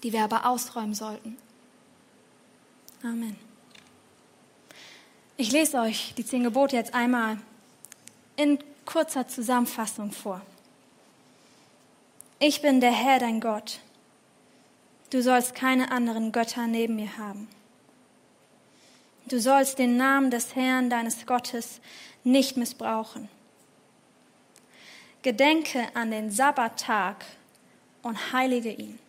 die 0.04 0.14
wir 0.14 0.24
aber 0.24 0.46
ausräumen 0.46 0.94
sollten. 0.94 1.38
Amen. 3.02 3.36
Ich 5.38 5.52
lese 5.52 5.80
euch 5.80 6.14
die 6.16 6.26
zehn 6.26 6.44
Gebote 6.44 6.76
jetzt 6.76 6.94
einmal 6.94 7.38
in 8.36 8.60
kurzer 8.86 9.28
Zusammenfassung 9.28 10.12
vor. 10.12 10.42
Ich 12.38 12.62
bin 12.62 12.80
der 12.80 12.92
Herr, 12.92 13.18
dein 13.20 13.40
Gott. 13.40 13.80
Du 15.10 15.24
sollst 15.24 15.56
keine 15.56 15.92
anderen 15.92 16.32
Götter 16.32 16.68
neben 16.68 16.98
mir 16.98 17.18
haben. 17.18 17.48
Du 19.28 19.40
sollst 19.40 19.80
den 19.80 19.98
Namen 19.98 20.30
des 20.30 20.56
Herrn, 20.56 20.90
deines 20.90 21.26
Gottes, 21.26 21.82
nicht 22.24 22.58
missbrauchen. 22.58 23.28
Gedenke 25.24 25.88
an 25.96 26.12
den 26.12 26.30
Sabbattag 26.30 27.26
und 28.04 28.34
heilige 28.34 28.72
ihn. 28.72 29.00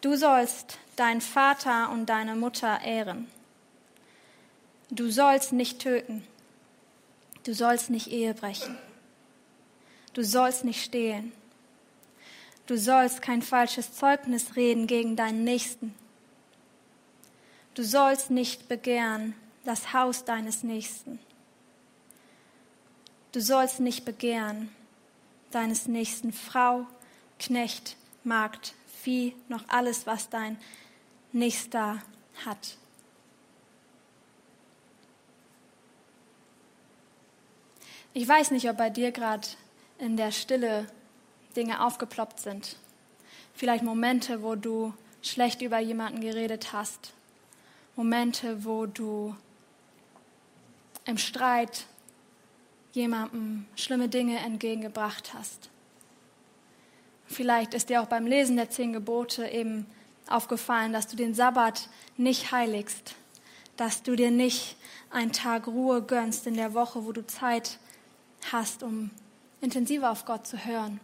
Du 0.00 0.16
sollst 0.16 0.78
deinen 0.96 1.20
Vater 1.20 1.90
und 1.90 2.06
deine 2.06 2.34
Mutter 2.34 2.80
ehren. 2.82 3.28
Du 4.90 5.10
sollst 5.10 5.52
nicht 5.52 5.80
töten. 5.80 6.26
Du 7.44 7.54
sollst 7.54 7.90
nicht 7.90 8.08
Ehe 8.08 8.34
brechen. 8.34 8.76
Du 10.12 10.24
sollst 10.24 10.64
nicht 10.64 10.82
stehlen. 10.82 11.32
Du 12.66 12.76
sollst 12.76 13.22
kein 13.22 13.42
falsches 13.42 13.92
Zeugnis 13.92 14.56
reden 14.56 14.88
gegen 14.88 15.14
deinen 15.14 15.44
Nächsten. 15.44 15.94
Du 17.76 17.84
sollst 17.84 18.30
nicht 18.30 18.68
begehren 18.68 19.34
das 19.66 19.92
Haus 19.92 20.24
deines 20.24 20.62
Nächsten. 20.62 21.18
Du 23.32 23.40
sollst 23.42 23.80
nicht 23.80 24.06
begehren 24.06 24.74
deines 25.50 25.86
Nächsten 25.86 26.32
Frau, 26.32 26.86
Knecht, 27.38 27.96
Magd, 28.24 28.72
Vieh, 29.02 29.36
noch 29.48 29.62
alles, 29.68 30.06
was 30.06 30.30
dein 30.30 30.56
Nächster 31.32 32.02
hat. 32.46 32.78
Ich 38.14 38.26
weiß 38.26 38.52
nicht, 38.52 38.70
ob 38.70 38.78
bei 38.78 38.88
dir 38.88 39.12
gerade 39.12 39.46
in 39.98 40.16
der 40.16 40.32
Stille 40.32 40.86
Dinge 41.54 41.84
aufgeploppt 41.84 42.40
sind. 42.40 42.76
Vielleicht 43.52 43.84
Momente, 43.84 44.42
wo 44.42 44.54
du 44.54 44.94
schlecht 45.20 45.60
über 45.60 45.78
jemanden 45.78 46.22
geredet 46.22 46.72
hast 46.72 47.12
Momente, 47.96 48.62
wo 48.66 48.84
du 48.84 49.34
im 51.06 51.16
Streit 51.16 51.86
jemandem 52.92 53.64
schlimme 53.74 54.10
Dinge 54.10 54.38
entgegengebracht 54.38 55.32
hast. 55.32 55.70
Vielleicht 57.26 57.72
ist 57.72 57.88
dir 57.88 58.02
auch 58.02 58.06
beim 58.06 58.26
Lesen 58.26 58.56
der 58.56 58.68
zehn 58.68 58.92
Gebote 58.92 59.48
eben 59.48 59.86
aufgefallen, 60.28 60.92
dass 60.92 61.06
du 61.06 61.16
den 61.16 61.32
Sabbat 61.34 61.88
nicht 62.18 62.52
heiligst, 62.52 63.14
dass 63.78 64.02
du 64.02 64.14
dir 64.14 64.30
nicht 64.30 64.76
einen 65.10 65.32
Tag 65.32 65.66
Ruhe 65.66 66.02
gönnst 66.02 66.46
in 66.46 66.54
der 66.54 66.74
Woche, 66.74 67.06
wo 67.06 67.12
du 67.12 67.26
Zeit 67.26 67.78
hast, 68.52 68.82
um 68.82 69.10
intensiver 69.62 70.10
auf 70.10 70.26
Gott 70.26 70.46
zu 70.46 70.66
hören. 70.66 71.00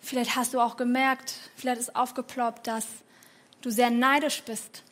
Vielleicht 0.00 0.34
hast 0.34 0.52
du 0.52 0.60
auch 0.60 0.76
gemerkt, 0.76 1.34
vielleicht 1.54 1.80
ist 1.80 1.94
aufgeploppt, 1.94 2.66
dass 2.66 2.86
du 3.60 3.70
sehr 3.70 3.90
neidisch 3.90 4.42
bist 4.42 4.82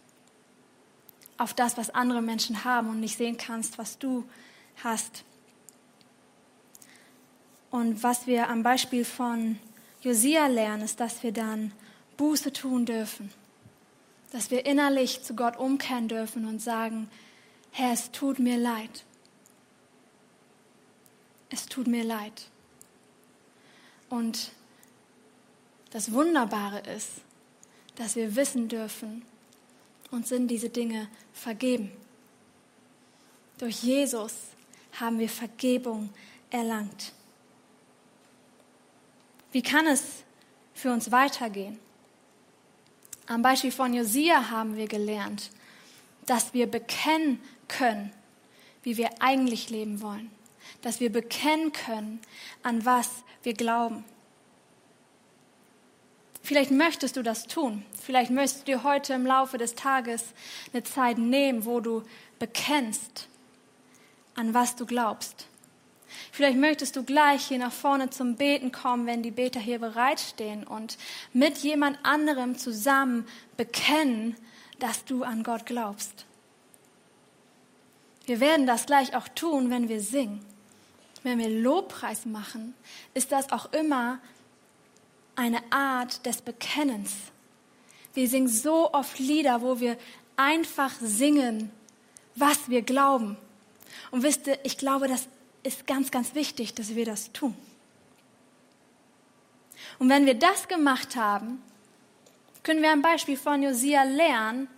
auf 1.38 1.54
das, 1.54 1.76
was 1.76 1.90
andere 1.90 2.20
Menschen 2.20 2.64
haben 2.64 2.90
und 2.90 3.00
nicht 3.00 3.16
sehen 3.16 3.36
kannst, 3.36 3.78
was 3.78 3.98
du 3.98 4.24
hast. 4.82 5.24
Und 7.70 8.02
was 8.02 8.26
wir 8.26 8.48
am 8.48 8.62
Beispiel 8.62 9.04
von 9.04 9.58
Josia 10.02 10.46
lernen, 10.48 10.82
ist, 10.82 11.00
dass 11.00 11.22
wir 11.22 11.32
dann 11.32 11.72
Buße 12.16 12.52
tun 12.52 12.86
dürfen. 12.86 13.30
Dass 14.32 14.50
wir 14.50 14.66
innerlich 14.66 15.22
zu 15.22 15.34
Gott 15.34 15.56
umkehren 15.56 16.08
dürfen 16.08 16.44
und 16.44 16.60
sagen, 16.60 17.08
Herr, 17.70 17.92
es 17.92 18.10
tut 18.10 18.38
mir 18.38 18.58
leid. 18.58 19.04
Es 21.50 21.66
tut 21.66 21.86
mir 21.86 22.04
leid. 22.04 22.48
Und 24.08 24.52
das 25.90 26.12
Wunderbare 26.12 26.80
ist, 26.80 27.10
dass 27.96 28.16
wir 28.16 28.36
wissen 28.36 28.68
dürfen, 28.68 29.22
uns 30.10 30.28
sind 30.28 30.48
diese 30.48 30.70
Dinge 30.70 31.08
vergeben. 31.32 31.90
Durch 33.58 33.82
Jesus 33.82 34.34
haben 34.92 35.18
wir 35.18 35.28
Vergebung 35.28 36.10
erlangt. 36.50 37.12
Wie 39.52 39.62
kann 39.62 39.86
es 39.86 40.24
für 40.74 40.92
uns 40.92 41.10
weitergehen? 41.10 41.78
Am 43.26 43.42
Beispiel 43.42 43.72
von 43.72 43.92
Josia 43.92 44.50
haben 44.50 44.76
wir 44.76 44.86
gelernt, 44.86 45.50
dass 46.26 46.54
wir 46.54 46.66
bekennen 46.66 47.40
können, 47.66 48.12
wie 48.82 48.96
wir 48.96 49.10
eigentlich 49.20 49.70
leben 49.70 50.00
wollen. 50.00 50.30
dass 50.82 51.00
wir 51.00 51.10
bekennen 51.10 51.72
können, 51.72 52.20
an 52.62 52.84
was 52.84 53.08
wir 53.42 53.54
glauben. 53.54 54.04
Vielleicht 56.48 56.70
möchtest 56.70 57.18
du 57.18 57.22
das 57.22 57.46
tun. 57.46 57.84
Vielleicht 58.02 58.30
möchtest 58.30 58.62
du 58.62 58.72
dir 58.72 58.82
heute 58.82 59.12
im 59.12 59.26
Laufe 59.26 59.58
des 59.58 59.74
Tages 59.74 60.24
eine 60.72 60.82
Zeit 60.82 61.18
nehmen, 61.18 61.66
wo 61.66 61.80
du 61.80 62.04
bekennst, 62.38 63.28
an 64.34 64.54
was 64.54 64.74
du 64.74 64.86
glaubst. 64.86 65.46
Vielleicht 66.32 66.56
möchtest 66.56 66.96
du 66.96 67.02
gleich 67.02 67.48
hier 67.48 67.58
nach 67.58 67.70
vorne 67.70 68.08
zum 68.08 68.36
Beten 68.36 68.72
kommen, 68.72 69.04
wenn 69.04 69.22
die 69.22 69.30
Beter 69.30 69.60
hier 69.60 69.78
bereitstehen 69.78 70.66
und 70.66 70.96
mit 71.34 71.58
jemand 71.58 71.98
anderem 72.02 72.56
zusammen 72.56 73.26
bekennen, 73.58 74.34
dass 74.78 75.04
du 75.04 75.24
an 75.24 75.42
Gott 75.42 75.66
glaubst. 75.66 76.24
Wir 78.24 78.40
werden 78.40 78.66
das 78.66 78.86
gleich 78.86 79.14
auch 79.14 79.28
tun, 79.28 79.68
wenn 79.68 79.90
wir 79.90 80.00
singen. 80.00 80.42
Wenn 81.22 81.40
wir 81.40 81.50
Lobpreis 81.50 82.24
machen, 82.24 82.72
ist 83.12 83.32
das 83.32 83.52
auch 83.52 83.70
immer 83.74 84.18
eine 85.38 85.62
Art 85.70 86.26
des 86.26 86.42
Bekennens. 86.42 87.12
Wir 88.12 88.28
singen 88.28 88.48
so 88.48 88.92
oft 88.92 89.20
Lieder, 89.20 89.62
wo 89.62 89.78
wir 89.78 89.96
einfach 90.36 90.92
singen, 91.00 91.70
was 92.34 92.68
wir 92.68 92.82
glauben. 92.82 93.36
Und 94.10 94.24
wisst 94.24 94.48
ihr, 94.48 94.58
ich 94.64 94.78
glaube, 94.78 95.06
das 95.06 95.28
ist 95.62 95.86
ganz, 95.86 96.10
ganz 96.10 96.34
wichtig, 96.34 96.74
dass 96.74 96.96
wir 96.96 97.04
das 97.04 97.32
tun. 97.32 97.56
Und 100.00 100.08
wenn 100.08 100.26
wir 100.26 100.34
das 100.34 100.66
gemacht 100.66 101.14
haben, 101.14 101.62
können 102.64 102.82
wir 102.82 102.92
am 102.92 103.02
Beispiel 103.02 103.36
von 103.36 103.62
Josia 103.62 104.02
lernen, 104.02 104.68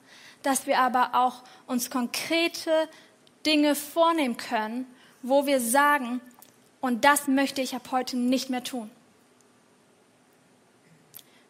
dass 0.42 0.66
wir 0.66 0.78
aber 0.78 1.14
auch 1.14 1.42
uns 1.66 1.90
konkrete 1.90 2.88
Dinge 3.46 3.74
vornehmen 3.74 4.36
können, 4.36 4.86
wo 5.22 5.46
wir 5.46 5.60
sagen, 5.60 6.20
und 6.80 7.04
das 7.06 7.28
möchte 7.28 7.62
ich 7.62 7.74
ab 7.74 7.88
heute 7.90 8.18
nicht 8.18 8.50
mehr 8.50 8.62
tun. 8.62 8.90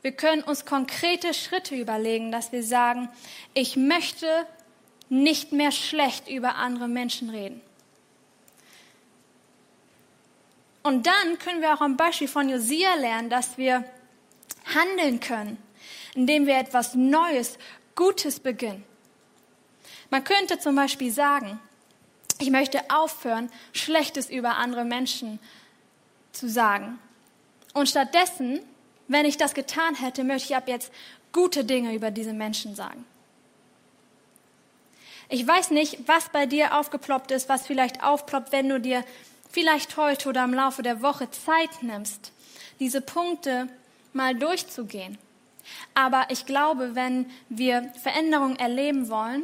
Wir 0.02 0.12
können 0.12 0.42
uns 0.42 0.64
konkrete 0.64 1.34
Schritte 1.34 1.74
überlegen, 1.76 2.32
dass 2.32 2.52
wir 2.52 2.62
sagen, 2.62 3.08
ich 3.54 3.76
möchte 3.76 4.46
nicht 5.08 5.52
mehr 5.52 5.72
schlecht 5.72 6.28
über 6.28 6.54
andere 6.54 6.88
Menschen 6.88 7.30
reden. 7.30 7.60
Und 10.82 11.06
dann 11.06 11.38
können 11.38 11.60
wir 11.60 11.74
auch 11.74 11.82
am 11.82 11.96
Beispiel 11.96 12.28
von 12.28 12.48
Josia 12.48 12.94
lernen, 12.94 13.28
dass 13.28 13.58
wir 13.58 13.84
handeln 14.74 15.20
können, 15.20 15.58
indem 16.14 16.46
wir 16.46 16.56
etwas 16.56 16.94
Neues, 16.94 17.58
Gutes 17.94 18.40
beginnen. 18.40 18.84
Man 20.08 20.24
könnte 20.24 20.58
zum 20.58 20.74
Beispiel 20.74 21.10
sagen, 21.10 21.60
ich 22.38 22.50
möchte 22.50 22.90
aufhören, 22.90 23.50
Schlechtes 23.72 24.30
über 24.30 24.56
andere 24.56 24.84
Menschen 24.84 25.38
zu 26.32 26.48
sagen. 26.48 26.98
Und 27.74 27.88
stattdessen, 27.88 28.60
wenn 29.10 29.26
ich 29.26 29.36
das 29.36 29.54
getan 29.54 29.96
hätte, 29.96 30.22
möchte 30.22 30.50
ich 30.50 30.56
ab 30.56 30.68
jetzt 30.68 30.92
gute 31.32 31.64
Dinge 31.64 31.94
über 31.94 32.12
diese 32.12 32.32
Menschen 32.32 32.76
sagen. 32.76 33.04
Ich 35.28 35.46
weiß 35.46 35.70
nicht, 35.70 35.98
was 36.06 36.28
bei 36.28 36.46
dir 36.46 36.78
aufgeploppt 36.78 37.32
ist, 37.32 37.48
was 37.48 37.66
vielleicht 37.66 38.02
aufploppt, 38.04 38.52
wenn 38.52 38.68
du 38.68 38.80
dir 38.80 39.04
vielleicht 39.50 39.96
heute 39.96 40.28
oder 40.28 40.44
im 40.44 40.54
Laufe 40.54 40.82
der 40.82 41.02
Woche 41.02 41.28
Zeit 41.30 41.82
nimmst, 41.82 42.32
diese 42.78 43.00
Punkte 43.00 43.68
mal 44.12 44.34
durchzugehen. 44.34 45.18
Aber 45.94 46.26
ich 46.28 46.46
glaube, 46.46 46.94
wenn 46.94 47.30
wir 47.48 47.92
Veränderungen 48.02 48.58
erleben 48.58 49.08
wollen, 49.08 49.42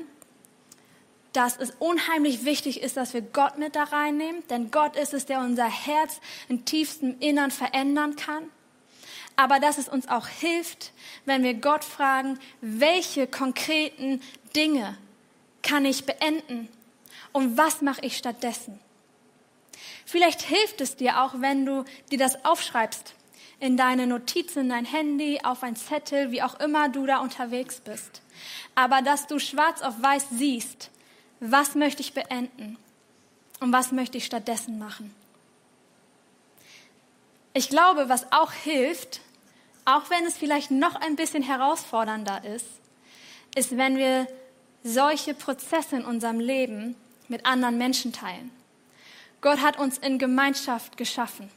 dass 1.33 1.57
es 1.57 1.72
unheimlich 1.81 2.44
wichtig 2.44 2.83
ist, 2.83 2.96
dass 2.96 3.14
wir 3.14 3.20
Gott 3.20 3.59
mit 3.59 3.74
da 3.74 3.85
reinnehmen, 3.85 4.42
denn 4.48 4.70
Gott 4.70 4.96
ist 4.96 5.12
es, 5.12 5.26
der 5.26 5.40
unser 5.40 5.68
Herz 5.68 6.20
im 6.48 6.64
tiefsten 6.64 7.18
Innern 7.18 7.50
verändern 7.50 8.14
kann. 8.14 8.44
Aber 9.37 9.61
dass 9.61 9.79
es 9.79 9.88
uns 9.88 10.09
auch 10.09 10.27
hilft, 10.27 10.92
wenn 11.27 11.42
wir 11.42 11.55
Gott 11.55 11.85
fragen, 11.85 12.38
welche 12.62 13.27
konkreten 13.27 14.22
Dinge 14.55 14.96
kann 15.62 15.85
ich 15.85 16.07
beenden 16.07 16.68
und 17.33 17.59
was 17.59 17.83
mache 17.83 18.01
ich 18.01 18.16
stattdessen? 18.16 18.81
Vielleicht 20.07 20.40
hilft 20.40 20.81
es 20.81 20.96
dir 20.96 21.22
auch, 21.22 21.35
wenn 21.40 21.66
du 21.66 21.85
dir 22.11 22.18
das 22.18 22.44
aufschreibst 22.44 23.14
in 23.61 23.77
deine 23.77 24.07
Notizen, 24.07 24.61
in 24.61 24.68
dein 24.68 24.85
Handy, 24.85 25.40
auf 25.42 25.62
ein 25.62 25.77
Zettel, 25.77 26.31
wie 26.31 26.42
auch 26.42 26.61
immer 26.61 26.88
du 26.88 27.07
da 27.07 27.18
unterwegs 27.18 27.81
bist. 27.81 28.22
Aber 28.75 29.03
dass 29.03 29.27
du 29.27 29.38
schwarz 29.38 29.83
auf 29.83 30.01
weiß 30.01 30.27
siehst, 30.31 30.90
was 31.40 31.75
möchte 31.75 32.03
ich 32.03 32.14
beenden 32.14 32.79
und 33.61 33.72
was 33.72 33.92
möchte 33.92 34.18
ich 34.18 34.25
stattdessen 34.25 34.79
machen. 34.79 35.14
Ich 37.53 37.68
glaube, 37.68 38.09
was 38.09 38.31
auch 38.33 38.53
hilft, 38.53 39.20
auch 39.87 40.11
wenn 40.11 40.27
es 40.27 40.37
vielleicht 40.37 40.70
noch 40.70 40.96
ein 40.96 41.16
bisschen 41.16 41.42
herausfordernder 41.42 42.44
ist, 42.44 42.66
ist, 43.55 43.77
wenn 43.77 43.96
wir 43.96 44.27
solche 44.83 45.33
Prozesse 45.33 45.96
in 45.96 46.05
unserem 46.05 46.40
Leben 46.40 46.96
mit 47.29 47.46
anderen 47.46 47.79
Menschen 47.79 48.12
teilen. 48.12 48.51
Gott 49.40 49.62
hat 49.62 49.79
uns 49.79 49.96
in 49.99 50.18
Gemeinschaft 50.18 50.96
geschaffen. 50.96 51.51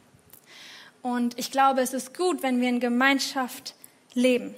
Und 1.01 1.37
ich 1.39 1.51
glaube, 1.51 1.81
es 1.81 1.93
ist 1.93 2.15
gut, 2.15 2.43
wenn 2.43 2.61
wir 2.61 2.69
in 2.69 2.79
Gemeinschaft 2.79 3.73
leben. 4.13 4.55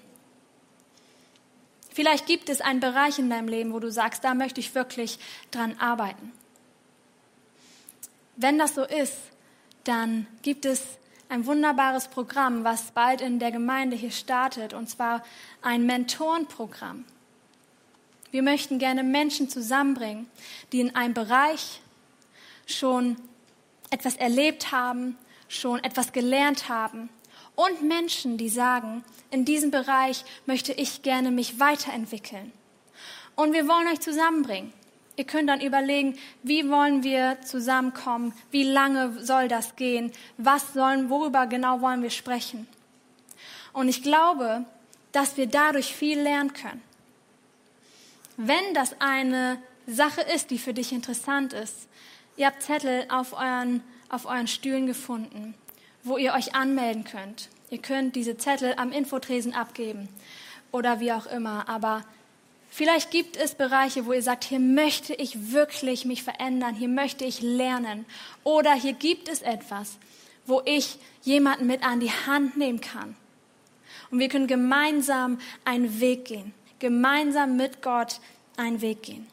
Vielleicht 1.93 2.25
gibt 2.25 2.49
es 2.49 2.61
einen 2.61 2.79
Bereich 2.79 3.19
in 3.19 3.29
deinem 3.29 3.47
Leben, 3.47 3.73
wo 3.73 3.79
du 3.79 3.91
sagst, 3.91 4.23
da 4.23 4.33
möchte 4.33 4.59
ich 4.59 4.75
wirklich 4.75 5.19
dran 5.51 5.77
arbeiten. 5.79 6.31
Wenn 8.35 8.57
das 8.57 8.75
so 8.75 8.83
ist, 8.83 9.15
dann 9.83 10.27
gibt 10.41 10.65
es 10.65 10.81
ein 11.31 11.45
wunderbares 11.45 12.09
Programm, 12.09 12.65
was 12.65 12.91
bald 12.91 13.21
in 13.21 13.39
der 13.39 13.51
Gemeinde 13.51 13.95
hier 13.95 14.11
startet, 14.11 14.73
und 14.73 14.89
zwar 14.89 15.23
ein 15.61 15.85
Mentorenprogramm. 15.85 17.05
Wir 18.31 18.43
möchten 18.43 18.79
gerne 18.79 19.01
Menschen 19.01 19.47
zusammenbringen, 19.49 20.29
die 20.73 20.81
in 20.81 20.93
einem 20.93 21.13
Bereich 21.13 21.81
schon 22.65 23.15
etwas 23.91 24.17
erlebt 24.17 24.73
haben, 24.73 25.17
schon 25.47 25.81
etwas 25.85 26.11
gelernt 26.11 26.67
haben 26.67 27.09
und 27.55 27.81
Menschen, 27.81 28.37
die 28.37 28.49
sagen, 28.49 29.03
in 29.29 29.45
diesem 29.45 29.71
Bereich 29.71 30.25
möchte 30.45 30.73
ich 30.73 31.01
gerne 31.01 31.31
mich 31.31 31.61
weiterentwickeln. 31.61 32.51
Und 33.37 33.53
wir 33.53 33.69
wollen 33.69 33.87
euch 33.87 34.01
zusammenbringen. 34.01 34.73
Ihr 35.21 35.27
könnt 35.27 35.49
dann 35.49 35.61
überlegen, 35.61 36.17
wie 36.41 36.67
wollen 36.67 37.03
wir 37.03 37.37
zusammenkommen? 37.45 38.33
Wie 38.49 38.63
lange 38.63 39.23
soll 39.23 39.47
das 39.47 39.75
gehen? 39.75 40.11
Was 40.37 40.73
sollen, 40.73 41.11
worüber 41.11 41.45
genau 41.45 41.79
wollen 41.81 42.01
wir 42.01 42.09
sprechen? 42.09 42.65
Und 43.71 43.87
ich 43.87 44.01
glaube, 44.01 44.65
dass 45.11 45.37
wir 45.37 45.45
dadurch 45.45 45.93
viel 45.93 46.19
lernen 46.19 46.53
können. 46.53 46.81
Wenn 48.35 48.73
das 48.73 48.99
eine 48.99 49.61
Sache 49.85 50.21
ist, 50.21 50.49
die 50.49 50.57
für 50.57 50.73
dich 50.73 50.91
interessant 50.91 51.53
ist, 51.53 51.87
Ihr 52.35 52.47
habt 52.47 52.63
Zettel 52.63 53.05
auf 53.09 53.33
euren, 53.33 53.83
auf 54.09 54.25
euren 54.25 54.47
Stühlen 54.47 54.87
gefunden, 54.87 55.53
wo 56.01 56.17
ihr 56.17 56.33
euch 56.33 56.55
anmelden 56.55 57.03
könnt. 57.03 57.49
Ihr 57.69 57.77
könnt 57.77 58.15
diese 58.15 58.37
Zettel 58.37 58.73
am 58.77 58.91
Infotresen 58.91 59.53
abgeben 59.53 60.09
oder 60.71 60.99
wie 60.99 61.11
auch 61.11 61.27
immer. 61.27 61.69
Aber 61.69 62.03
vielleicht 62.71 63.11
gibt 63.11 63.37
es 63.37 63.53
Bereiche, 63.53 64.07
wo 64.07 64.13
ihr 64.13 64.23
sagt, 64.23 64.45
hier 64.45 64.59
möchte 64.59 65.13
ich 65.13 65.51
wirklich 65.51 66.05
mich 66.05 66.23
verändern, 66.23 66.73
hier 66.73 66.87
möchte 66.87 67.25
ich 67.25 67.41
lernen. 67.41 68.05
Oder 68.43 68.73
hier 68.73 68.93
gibt 68.93 69.29
es 69.29 69.43
etwas, 69.43 69.97
wo 70.47 70.61
ich 70.65 70.97
jemanden 71.21 71.67
mit 71.67 71.83
an 71.83 71.99
die 71.99 72.11
Hand 72.11 72.57
nehmen 72.57 72.81
kann. 72.81 73.15
Und 74.09 74.19
wir 74.19 74.29
können 74.29 74.47
gemeinsam 74.47 75.39
einen 75.63 75.99
Weg 75.99 76.25
gehen, 76.25 76.53
gemeinsam 76.79 77.55
mit 77.55 77.81
Gott 77.81 78.19
einen 78.57 78.81
Weg 78.81 79.03
gehen. 79.03 79.27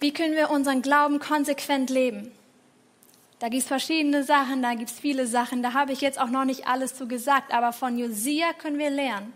Wie 0.00 0.12
können 0.12 0.34
wir 0.34 0.50
unseren 0.50 0.82
Glauben 0.82 1.18
konsequent 1.18 1.88
leben? 1.90 2.30
Da 3.38 3.48
gibt 3.48 3.62
es 3.62 3.68
verschiedene 3.68 4.24
Sachen, 4.24 4.62
da 4.62 4.74
gibt 4.74 4.90
es 4.90 4.98
viele 4.98 5.26
Sachen, 5.26 5.62
da 5.62 5.72
habe 5.72 5.92
ich 5.92 6.00
jetzt 6.00 6.18
auch 6.20 6.28
noch 6.28 6.44
nicht 6.44 6.66
alles 6.66 6.94
zu 6.94 7.08
gesagt, 7.08 7.52
aber 7.52 7.72
von 7.72 7.98
Josia 7.98 8.52
können 8.54 8.78
wir 8.78 8.90
lernen, 8.90 9.32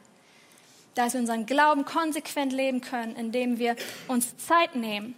dass 0.98 1.12
wir 1.12 1.20
unseren 1.20 1.46
Glauben 1.46 1.84
konsequent 1.84 2.52
leben 2.52 2.80
können, 2.80 3.14
indem 3.14 3.60
wir 3.60 3.76
uns 4.08 4.36
Zeit 4.36 4.74
nehmen, 4.74 5.14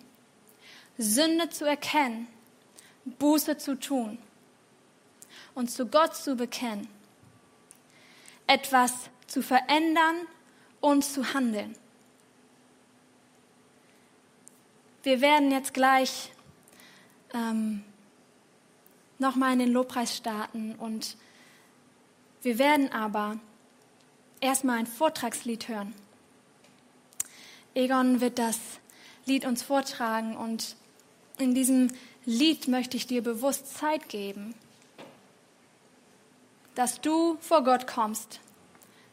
Sünde 0.98 1.48
zu 1.48 1.64
erkennen, 1.64 2.28
Buße 3.18 3.56
zu 3.56 3.80
tun 3.80 4.18
und 5.54 5.70
zu 5.70 5.86
Gott 5.86 6.14
zu 6.14 6.36
bekennen, 6.36 6.86
etwas 8.46 8.92
zu 9.26 9.42
verändern 9.42 10.16
und 10.82 11.02
zu 11.02 11.32
handeln. 11.32 11.74
Wir 15.02 15.22
werden 15.22 15.50
jetzt 15.50 15.72
gleich 15.72 16.30
ähm, 17.32 17.82
nochmal 19.18 19.54
in 19.54 19.60
den 19.60 19.72
Lobpreis 19.72 20.14
starten 20.14 20.74
und 20.74 21.16
wir 22.42 22.58
werden 22.58 22.92
aber 22.92 23.38
erstmal 24.40 24.78
ein 24.78 24.86
Vortragslied 24.86 25.68
hören. 25.68 25.94
Egon 27.74 28.20
wird 28.20 28.38
das 28.38 28.58
Lied 29.26 29.44
uns 29.44 29.62
vortragen 29.62 30.36
und 30.36 30.76
in 31.38 31.54
diesem 31.54 31.88
Lied 32.24 32.68
möchte 32.68 32.96
ich 32.96 33.06
dir 33.06 33.22
bewusst 33.22 33.74
Zeit 33.76 34.08
geben, 34.08 34.54
dass 36.74 37.00
du 37.00 37.36
vor 37.40 37.64
Gott 37.64 37.86
kommst, 37.86 38.40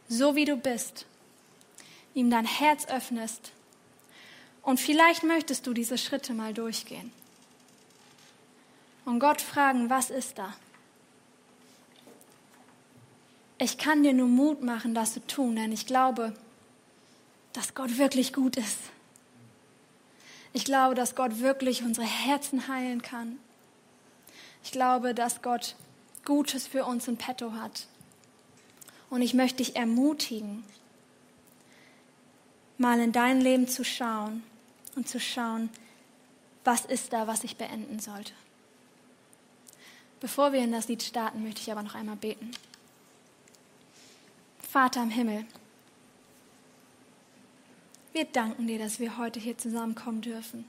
so 0.08 0.34
wie 0.34 0.44
du 0.44 0.56
bist, 0.56 1.06
ihm 2.14 2.30
dein 2.30 2.46
Herz 2.46 2.86
öffnest 2.86 3.52
und 4.62 4.80
vielleicht 4.80 5.22
möchtest 5.22 5.66
du 5.66 5.72
diese 5.72 5.98
Schritte 5.98 6.34
mal 6.34 6.52
durchgehen 6.52 7.12
und 9.04 9.20
Gott 9.20 9.40
fragen, 9.40 9.88
was 9.88 10.10
ist 10.10 10.38
da? 10.38 10.54
Ich 13.58 13.76
kann 13.76 14.04
dir 14.04 14.12
nur 14.12 14.28
Mut 14.28 14.62
machen, 14.62 14.94
das 14.94 15.14
zu 15.14 15.26
tun, 15.26 15.56
denn 15.56 15.72
ich 15.72 15.86
glaube, 15.86 16.32
dass 17.52 17.74
Gott 17.74 17.98
wirklich 17.98 18.32
gut 18.32 18.56
ist. 18.56 18.78
Ich 20.52 20.64
glaube, 20.64 20.94
dass 20.94 21.16
Gott 21.16 21.40
wirklich 21.40 21.82
unsere 21.82 22.06
Herzen 22.06 22.68
heilen 22.68 23.02
kann. 23.02 23.38
Ich 24.62 24.70
glaube, 24.70 25.12
dass 25.12 25.42
Gott 25.42 25.74
Gutes 26.24 26.66
für 26.66 26.84
uns 26.84 27.08
in 27.08 27.16
petto 27.16 27.52
hat. 27.52 27.86
Und 29.10 29.22
ich 29.22 29.34
möchte 29.34 29.58
dich 29.58 29.76
ermutigen, 29.76 30.62
mal 32.76 33.00
in 33.00 33.12
dein 33.12 33.40
Leben 33.40 33.66
zu 33.66 33.84
schauen 33.84 34.42
und 34.94 35.08
zu 35.08 35.18
schauen, 35.18 35.70
was 36.64 36.84
ist 36.84 37.12
da, 37.12 37.26
was 37.26 37.44
ich 37.44 37.56
beenden 37.56 37.98
sollte. 37.98 38.32
Bevor 40.20 40.52
wir 40.52 40.60
in 40.60 40.72
das 40.72 40.88
Lied 40.88 41.02
starten, 41.02 41.42
möchte 41.42 41.60
ich 41.60 41.72
aber 41.72 41.82
noch 41.82 41.94
einmal 41.94 42.16
beten. 42.16 42.50
Vater 44.68 45.02
im 45.02 45.08
Himmel, 45.08 45.46
wir 48.12 48.26
danken 48.26 48.66
dir, 48.66 48.78
dass 48.78 49.00
wir 49.00 49.16
heute 49.16 49.40
hier 49.40 49.56
zusammenkommen 49.56 50.20
dürfen. 50.20 50.66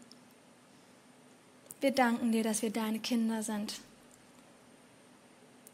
Wir 1.82 1.91
danken 1.91 2.32
dir, 2.32 2.41
dass 2.41 2.62
wir 2.62 2.70
deine 2.70 3.00
Kinder 3.00 3.43
sind. 3.43 3.82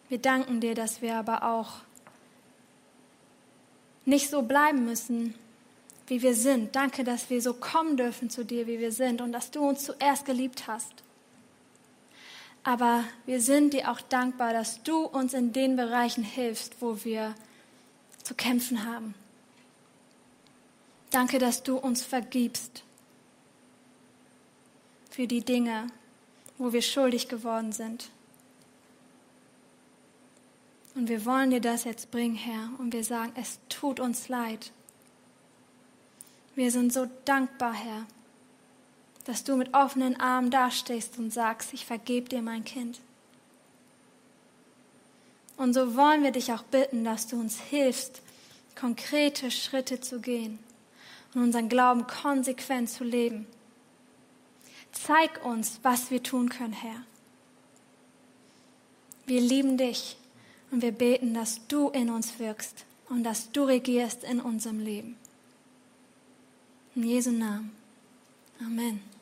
Wir 0.10 0.18
danken 0.18 0.60
dir, 0.60 0.74
dass 0.74 1.04
wir 1.04 1.16
aber 1.18 1.44
auch 1.44 1.74
nicht 4.06 4.32
so 4.32 4.42
bleiben 4.42 4.86
müssen, 4.86 5.36
wie 6.08 6.24
wir 6.24 6.34
sind. 6.34 6.76
Danke, 6.76 7.04
dass 7.04 7.30
wir 7.30 7.44
so 7.44 7.54
kommen 7.54 7.96
dürfen 7.96 8.32
zu 8.32 8.44
dir, 8.44 8.66
wie 8.66 8.80
wir 8.80 8.92
sind 8.92 9.22
und 9.22 9.34
dass 9.34 9.52
du 9.52 9.68
uns 9.68 9.84
zuerst 9.84 10.26
geliebt 10.26 10.66
hast. 10.66 10.94
Aber 12.64 13.04
wir 13.28 13.40
sind 13.40 13.74
dir 13.74 13.92
auch 13.92 14.02
dankbar, 14.02 14.52
dass 14.52 14.82
du 14.82 15.06
uns 15.06 15.36
in 15.36 15.54
den 15.54 15.76
Bereichen 15.76 16.24
hilfst, 16.24 16.78
wo 16.80 17.04
wir 17.04 17.36
zu 18.26 18.34
kämpfen 18.34 18.84
haben. 18.86 19.14
Danke, 21.12 21.40
dass 21.40 21.64
du 21.64 21.78
uns 21.78 22.04
vergibst 22.04 22.84
für 25.10 25.28
die 25.28 25.46
Dinge, 25.46 25.88
wo 26.58 26.74
wir 26.74 26.82
schuldig 26.82 27.30
geworden 27.30 27.72
sind. 27.72 28.10
Und 30.96 31.08
wir 31.08 31.24
wollen 31.26 31.52
dir 31.52 31.62
das 31.62 31.84
jetzt 31.84 32.10
bringen, 32.12 32.36
Herr, 32.36 32.72
und 32.80 32.94
wir 32.94 33.04
sagen, 33.04 33.32
es 33.36 33.60
tut 33.70 34.00
uns 34.00 34.28
leid. 34.28 34.72
Wir 36.56 36.72
sind 36.72 36.92
so 36.92 37.08
dankbar, 37.26 37.74
Herr, 37.74 38.06
dass 39.26 39.44
du 39.44 39.56
mit 39.56 39.74
offenen 39.74 40.20
Armen 40.20 40.50
dastehst 40.52 41.18
und 41.18 41.32
sagst, 41.32 41.74
ich 41.74 41.86
vergebe 41.86 42.30
dir, 42.30 42.42
mein 42.42 42.64
Kind. 42.64 43.00
Und 45.58 45.74
so 45.74 45.96
wollen 45.96 46.24
wir 46.24 46.32
dich 46.32 46.52
auch 46.52 46.64
bitten, 46.64 47.04
dass 47.04 47.28
du 47.28 47.40
uns 47.40 47.60
hilfst, 47.60 48.22
konkrete 48.76 49.52
Schritte 49.52 50.02
zu 50.02 50.20
gehen 50.20 50.60
und 51.34 51.44
unseren 51.44 51.70
Glauben 51.70 52.08
konsequent 52.08 52.90
zu 52.90 53.04
leben. 53.04 53.48
Zeig 54.92 55.44
uns, 55.46 55.80
was 55.84 56.12
wir 56.12 56.24
tun 56.24 56.50
können, 56.50 56.74
Herr. 56.74 57.04
Wir 59.26 59.42
lieben 59.42 59.78
dich 59.78 60.18
und 60.72 60.82
wir 60.82 60.92
beten, 60.92 61.34
dass 61.34 61.66
du 61.68 61.90
in 61.90 62.10
uns 62.10 62.40
wirkst 62.40 62.86
und 63.10 63.24
dass 63.24 63.52
du 63.52 63.64
regierst 63.64 64.24
in 64.24 64.40
unserem 64.40 64.80
Leben. 64.80 65.18
In 66.96 67.04
Jesu 67.04 67.32
Namen. 67.32 67.76
Amen. 68.60 69.15